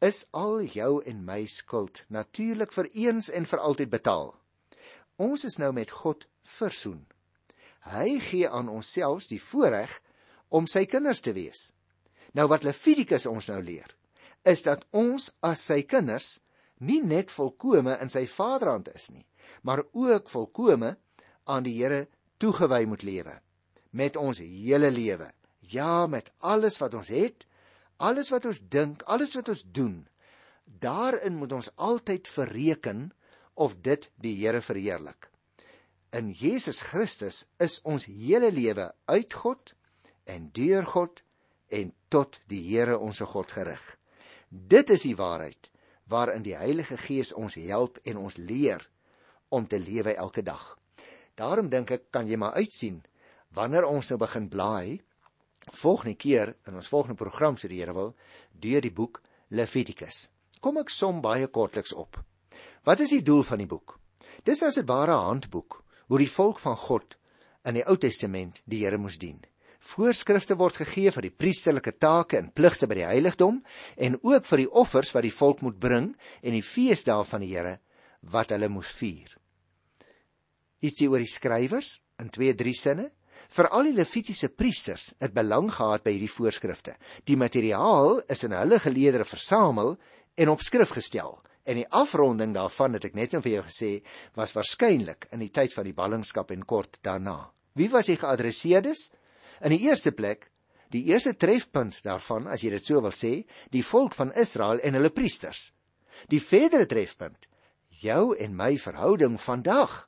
is 0.05 0.27
al 0.37 0.61
jou 0.69 1.03
en 1.09 1.23
my 1.25 1.45
skuld 1.49 2.05
natuurlik 2.13 2.73
vir 2.77 2.89
eens 2.93 3.31
en 3.31 3.47
vir 3.49 3.59
altyd 3.59 3.91
betaal. 3.91 4.35
Ons 5.17 5.45
is 5.49 5.57
nou 5.63 5.71
met 5.73 5.91
God 5.91 6.27
versoen. 6.59 7.07
Hy 7.89 8.19
gee 8.21 8.49
aan 8.49 8.69
onsself 8.69 9.29
die 9.31 9.41
voorreg 9.41 10.01
om 10.55 10.69
sy 10.71 10.85
kinders 10.87 11.23
te 11.25 11.35
wees. 11.35 11.73
Nou 12.35 12.47
wat 12.51 12.65
Levitikus 12.67 13.27
ons 13.31 13.51
nou 13.51 13.61
leer, 13.63 13.91
is 14.47 14.63
dat 14.67 14.85
ons 14.95 15.31
as 15.43 15.63
sy 15.71 15.83
kinders 15.89 16.39
nie 16.85 17.01
net 17.03 17.33
volkome 17.33 17.97
in 18.03 18.11
sy 18.13 18.27
vaderhand 18.31 18.91
is 18.95 19.11
nie, 19.11 19.25
maar 19.63 19.85
ook 19.93 20.31
volkome 20.31 20.95
aan 21.45 21.67
die 21.67 21.77
Here 21.79 22.07
toegewy 22.39 22.85
moet 22.87 23.03
lewe 23.07 23.39
met 23.95 24.17
ons 24.19 24.41
hele 24.43 24.91
lewe. 24.91 25.31
Ja, 25.61 26.07
met 26.07 26.33
alles 26.43 26.81
wat 26.83 26.97
ons 26.99 27.09
het, 27.15 27.47
alles 28.03 28.33
wat 28.35 28.47
ons 28.51 28.59
dink, 28.69 29.05
alles 29.07 29.37
wat 29.39 29.49
ons 29.53 29.63
doen. 29.65 30.03
Daarin 30.65 31.39
moet 31.39 31.55
ons 31.55 31.71
altyd 31.77 32.29
verreken 32.29 33.13
of 33.55 33.79
dit 33.87 34.11
die 34.21 34.35
Here 34.41 34.61
verheerlik. 34.61 35.31
In 36.11 36.33
Jesus 36.35 36.83
Christus 36.91 37.45
is 37.63 37.81
ons 37.83 38.07
hele 38.11 38.51
lewe 38.55 38.91
uit 39.07 39.35
God 39.35 39.75
en 40.25 40.51
deur 40.53 40.87
God 40.87 41.23
en 41.69 41.93
tot 42.09 42.41
die 42.49 42.63
Here 42.69 42.99
ons 42.99 43.21
God 43.21 43.53
gerig. 43.53 43.83
Dit 44.49 44.91
is 44.91 45.03
die 45.03 45.17
waarheid 45.17 45.71
waarin 46.11 46.45
die 46.45 46.57
Heilige 46.57 46.97
Gees 47.01 47.33
ons 47.33 47.57
help 47.57 47.99
en 48.05 48.21
ons 48.21 48.37
leer 48.37 48.85
om 49.49 49.67
te 49.67 49.79
lewe 49.79 50.15
elke 50.15 50.43
dag. 50.43 50.77
Daarom 51.35 51.69
dink 51.69 51.91
ek 51.91 52.11
kan 52.15 52.29
jy 52.29 52.37
maar 52.37 52.55
uitsien 52.61 53.03
wanneer 53.55 53.87
ons 53.89 54.11
nou 54.11 54.19
begin 54.19 54.49
blaai 54.51 55.01
volgende 55.73 56.17
keer 56.21 56.55
in 56.69 56.77
ons 56.77 56.91
volgende 56.93 57.17
program 57.19 57.57
se 57.57 57.69
die 57.69 57.81
Here 57.81 57.95
wil 57.95 58.15
deur 58.53 58.85
die 58.85 58.93
boek 58.93 59.23
Levitikus. 59.49 60.29
Kom 60.61 60.79
ek 60.81 60.91
som 60.91 61.23
baie 61.23 61.49
kortliks 61.49 61.93
op. 61.93 62.21
Wat 62.85 63.01
is 63.01 63.13
die 63.15 63.23
doel 63.23 63.43
van 63.43 63.61
die 63.63 63.69
boek? 63.69 63.99
Dis 64.45 64.63
as 64.63 64.79
'n 64.79 64.87
ware 64.87 65.17
handboek 65.27 65.83
hoe 66.09 66.19
die 66.19 66.31
volk 66.31 66.59
van 66.59 66.77
God 66.77 67.17
in 67.65 67.75
die 67.75 67.87
Ou 67.89 67.97
Testament 67.97 68.63
die 68.65 68.85
Here 68.85 68.99
moes 68.99 69.19
dien. 69.19 69.41
Voorskrifte 69.85 70.57
word 70.57 70.79
gegee 70.81 71.13
vir 71.13 71.27
die 71.27 71.35
priesterlike 71.35 71.93
take 72.01 72.39
en 72.41 72.51
pligte 72.57 72.89
by 72.89 72.97
die 73.03 73.09
heiligdom 73.09 73.61
en 74.01 74.17
ook 74.23 74.47
vir 74.49 74.63
die 74.63 74.71
offers 74.71 75.13
wat 75.13 75.27
die 75.27 75.35
volk 75.35 75.61
moet 75.67 75.77
bring 75.81 76.13
en 76.41 76.57
die 76.57 76.65
feesdae 76.65 77.25
van 77.29 77.45
die 77.45 77.53
Here 77.53 77.79
wat 78.33 78.55
hulle 78.55 78.71
moes 78.73 78.93
vier. 78.97 79.35
Ietsie 80.85 81.09
oor 81.13 81.21
die 81.21 81.29
skrywers 81.29 81.99
in 82.21 82.31
2-3 82.33 82.73
sinne. 82.77 83.11
Vir 83.55 83.69
al 83.77 83.91
die 83.91 83.97
levitiese 83.99 84.49
priesters 84.49 85.13
het 85.21 85.35
belang 85.37 85.69
gehad 85.73 86.05
by 86.05 86.15
hierdie 86.15 86.33
voorskrifte. 86.33 86.95
Die 87.29 87.37
materiaal 87.37 88.23
is 88.33 88.45
in 88.47 88.55
hulle 88.57 88.81
geleedere 88.81 89.27
versamel 89.29 89.99
en 90.41 90.53
op 90.53 90.65
skrif 90.65 90.95
gestel. 90.97 91.37
En 91.65 91.77
die 91.81 91.89
afronding 91.89 92.55
daarvan 92.57 92.97
het 92.97 93.05
ek 93.09 93.17
net 93.17 93.37
nou 93.37 93.43
vir 93.45 93.59
jou 93.59 93.67
gesê 93.69 93.91
was 94.37 94.53
waarskynlik 94.57 95.29
in 95.33 95.45
die 95.45 95.53
tyd 95.53 95.77
van 95.77 95.89
die 95.89 95.97
ballingskap 95.97 96.53
en 96.57 96.65
kort 96.69 97.01
daarna. 97.05 97.37
Wie 97.77 97.91
was 97.93 98.09
die 98.09 98.21
geadresseerdes? 98.21 99.11
In 99.61 99.75
die 99.75 99.85
eerste 99.87 100.13
plek, 100.13 100.51
die 100.95 101.05
eerste 101.11 101.35
trefpunt 101.37 102.01
daarvan, 102.07 102.47
as 102.47 102.63
jy 102.63 102.71
dit 102.75 102.85
so 102.85 103.01
wil 103.03 103.15
sê, 103.15 103.45
die 103.71 103.85
volk 103.85 104.15
van 104.15 104.33
Israel 104.39 104.83
en 104.83 104.99
hulle 104.99 105.11
priesters. 105.15 105.73
Die 106.31 106.43
verdere 106.43 106.87
trefpunt, 106.87 107.49
jou 108.03 108.35
en 108.39 108.55
my 108.57 108.75
verhouding 108.79 109.39
vandag. 109.41 110.05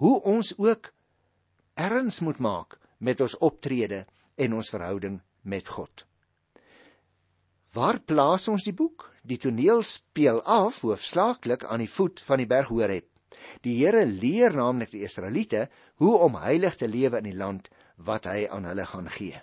Hoe 0.00 0.16
ons 0.22 0.54
ook 0.58 0.92
erns 1.74 2.20
moet 2.20 2.38
maak 2.38 2.78
met 2.98 3.20
ons 3.20 3.36
optrede 3.38 4.04
en 4.36 4.54
ons 4.54 4.70
verhouding 4.72 5.20
met 5.42 5.68
God. 5.68 6.06
Waar 7.74 8.00
plaas 8.00 8.48
ons 8.50 8.64
die 8.66 8.74
boek? 8.74 9.06
Die 9.22 9.38
toneel 9.38 9.82
speel 9.86 10.40
af 10.42 10.80
hoofsaaklik 10.82 11.64
aan 11.64 11.84
die 11.84 11.90
voet 11.90 12.22
van 12.26 12.42
die 12.42 12.48
berg 12.50 12.72
Horeb. 12.72 13.09
Die 13.64 13.76
Here 13.78 14.04
leer 14.06 14.54
naamlik 14.56 14.92
die 14.94 15.04
Israeliete 15.06 15.68
hoe 16.02 16.16
om 16.26 16.38
heilig 16.40 16.76
te 16.80 16.88
lewe 16.88 17.20
in 17.20 17.30
die 17.30 17.36
land 17.36 17.70
wat 17.96 18.28
hy 18.30 18.46
aan 18.50 18.68
hulle 18.68 18.86
gaan 18.86 19.10
gee. 19.12 19.38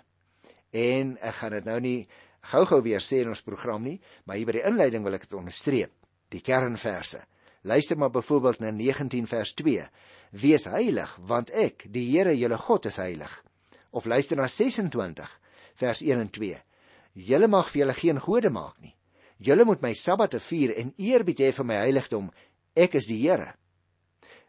En 0.74 1.16
ek 1.24 1.40
gaan 1.40 1.56
dit 1.56 1.64
nou 1.68 1.78
nie 1.80 1.98
gou-gou 2.50 2.82
weer 2.84 3.02
sê 3.04 3.22
in 3.22 3.32
ons 3.32 3.44
program 3.44 3.82
nie, 3.84 3.98
maar 4.24 4.38
hier 4.38 4.48
by 4.48 4.58
die 4.58 4.66
inleiding 4.68 5.04
wil 5.04 5.16
ek 5.16 5.26
dit 5.26 5.36
onderstreep, 5.38 5.92
die 6.32 6.44
kernverse. 6.44 7.22
Luister 7.68 7.98
maar 7.98 8.12
byvoorbeeld 8.14 8.60
na 8.60 8.70
19 8.70 9.26
vers 9.26 9.52
2. 9.58 9.84
Wees 10.30 10.68
heilig, 10.68 11.10
want 11.26 11.50
ek, 11.50 11.88
die 11.92 12.06
Here, 12.10 12.34
julle 12.36 12.58
God 12.60 12.86
is 12.86 12.98
heilig. 13.00 13.32
Of 13.90 14.06
luister 14.06 14.36
na 14.36 14.48
26 14.48 15.28
vers 15.80 16.02
1 16.04 16.20
en 16.20 16.30
2. 16.30 16.60
Julle 17.28 17.48
mag 17.48 17.70
vir 17.72 17.82
julle 17.82 17.96
geen 17.96 18.20
gode 18.20 18.50
maak 18.52 18.76
nie. 18.84 18.94
Julle 19.38 19.64
moet 19.64 19.82
my 19.82 19.94
sabbate 19.94 20.40
vier 20.42 20.74
en 20.78 20.92
eerbied 20.98 21.40
hê 21.42 21.52
vir 21.54 21.66
my 21.66 21.78
heiligdom. 21.84 22.30
Ek 22.74 22.96
is 22.98 23.08
die 23.10 23.20
Here. 23.22 23.54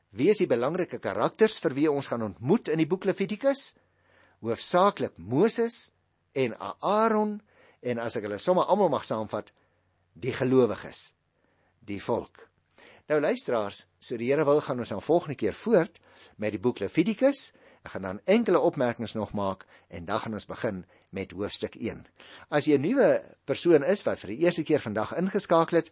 Wie 0.09 0.31
is 0.31 0.39
die 0.41 0.49
belangrike 0.49 0.97
karakters 0.97 1.59
vir 1.61 1.75
wie 1.77 1.89
ons 1.91 2.09
gaan 2.09 2.25
ontmoet 2.25 2.71
in 2.73 2.81
die 2.81 2.87
boek 2.89 3.05
Levitikus? 3.05 3.75
Hoofsaaklik 4.41 5.19
Moses 5.21 5.91
en 6.33 6.55
Aaron 6.57 7.37
en 7.85 8.01
as 8.01 8.17
ek 8.17 8.25
hulle 8.25 8.39
sommer 8.41 8.65
almal 8.65 8.89
mag 8.89 9.05
saamvat, 9.05 9.51
die 10.17 10.33
gelowiges, 10.33 11.13
die 11.85 11.99
volk. 12.01 12.47
Nou 13.09 13.19
luisteraars, 13.21 13.85
so 14.01 14.17
die 14.17 14.31
Here 14.31 14.45
wil 14.45 14.61
gaan 14.65 14.81
ons 14.81 14.91
dan 14.93 15.01
volgende 15.01 15.37
keer 15.37 15.53
voort 15.53 16.01
met 16.41 16.53
die 16.53 16.61
boek 16.61 16.81
Levitikus. 16.81 17.51
Ek 17.85 17.93
gaan 17.93 18.07
dan 18.07 18.23
enkele 18.25 18.59
opmerkings 18.65 19.13
nog 19.15 19.35
maak 19.37 19.67
en 19.93 20.09
dan 20.09 20.25
gaan 20.25 20.35
ons 20.37 20.49
begin 20.49 20.83
met 21.15 21.31
hoofstuk 21.37 21.77
1. 21.77 22.03
As 22.49 22.65
jy 22.65 22.77
'n 22.77 22.81
nuwe 22.81 23.21
persoon 23.45 23.83
is 23.83 24.03
wat 24.03 24.19
vir 24.19 24.33
die 24.33 24.41
eerste 24.45 24.63
keer 24.63 24.81
vandag 24.81 25.13
ingeskakel 25.13 25.77
het, 25.77 25.91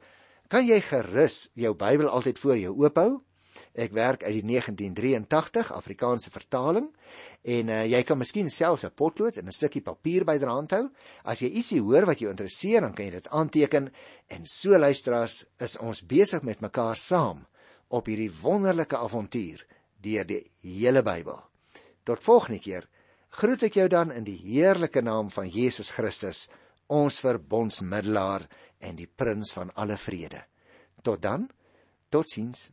kan 0.49 0.65
jy 0.65 0.82
gerus 0.82 1.49
jou 1.53 1.73
Bybel 1.73 2.10
altyd 2.10 2.39
voor 2.39 2.58
jou 2.58 2.73
oop 2.84 2.95
hou. 2.95 3.27
Ek 3.74 3.93
werk 3.96 4.24
uit 4.24 4.34
die 4.39 4.46
1983 4.46 5.72
Afrikaanse 5.76 6.32
vertaling 6.34 6.88
en 7.43 7.70
uh, 7.70 7.84
jy 7.86 8.02
kan 8.04 8.20
miskien 8.20 8.50
selfs 8.50 8.86
'n 8.86 8.96
potlood 8.96 9.38
en 9.38 9.48
'n 9.48 9.56
stukkie 9.56 9.82
papier 9.82 10.26
byderhand 10.26 10.72
hou. 10.72 10.89
As 11.24 11.41
jy 11.41 11.50
ietsie 11.50 11.82
hoor 11.82 12.06
wat 12.06 12.20
jou 12.20 12.30
interesseer, 12.30 12.82
dan 12.82 12.93
kan 12.93 13.06
jy 13.06 13.12
dit 13.12 13.28
aanteken 13.28 13.91
en 14.28 14.46
so 14.46 14.78
luisteraars 14.78 15.46
is 15.60 15.78
ons 15.78 16.02
besig 16.02 16.43
met 16.43 16.62
mekaar 16.62 16.96
saam 16.96 17.46
op 17.88 18.06
hierdie 18.06 18.32
wonderlike 18.41 18.98
avontuur 18.98 19.65
deur 20.02 20.26
die 20.28 20.43
hele 20.62 21.04
Bybel. 21.04 21.39
Tot 22.04 22.24
volgende 22.24 22.60
keer 22.60 22.88
groet 23.30 23.63
ek 23.63 23.76
jou 23.80 23.88
dan 23.88 24.12
in 24.12 24.24
die 24.24 24.38
heerlike 24.38 25.02
naam 25.02 25.30
van 25.30 25.50
Jesus 25.50 25.91
Christus, 25.91 26.48
ons 26.88 27.20
verbondsmiddelaar 27.20 28.48
en 28.80 28.96
die 28.96 29.08
prins 29.08 29.52
van 29.54 29.72
alle 29.76 29.98
vrede. 29.98 30.43
Tot 31.04 31.22
dan. 31.22 31.50
Totsiens. 32.10 32.72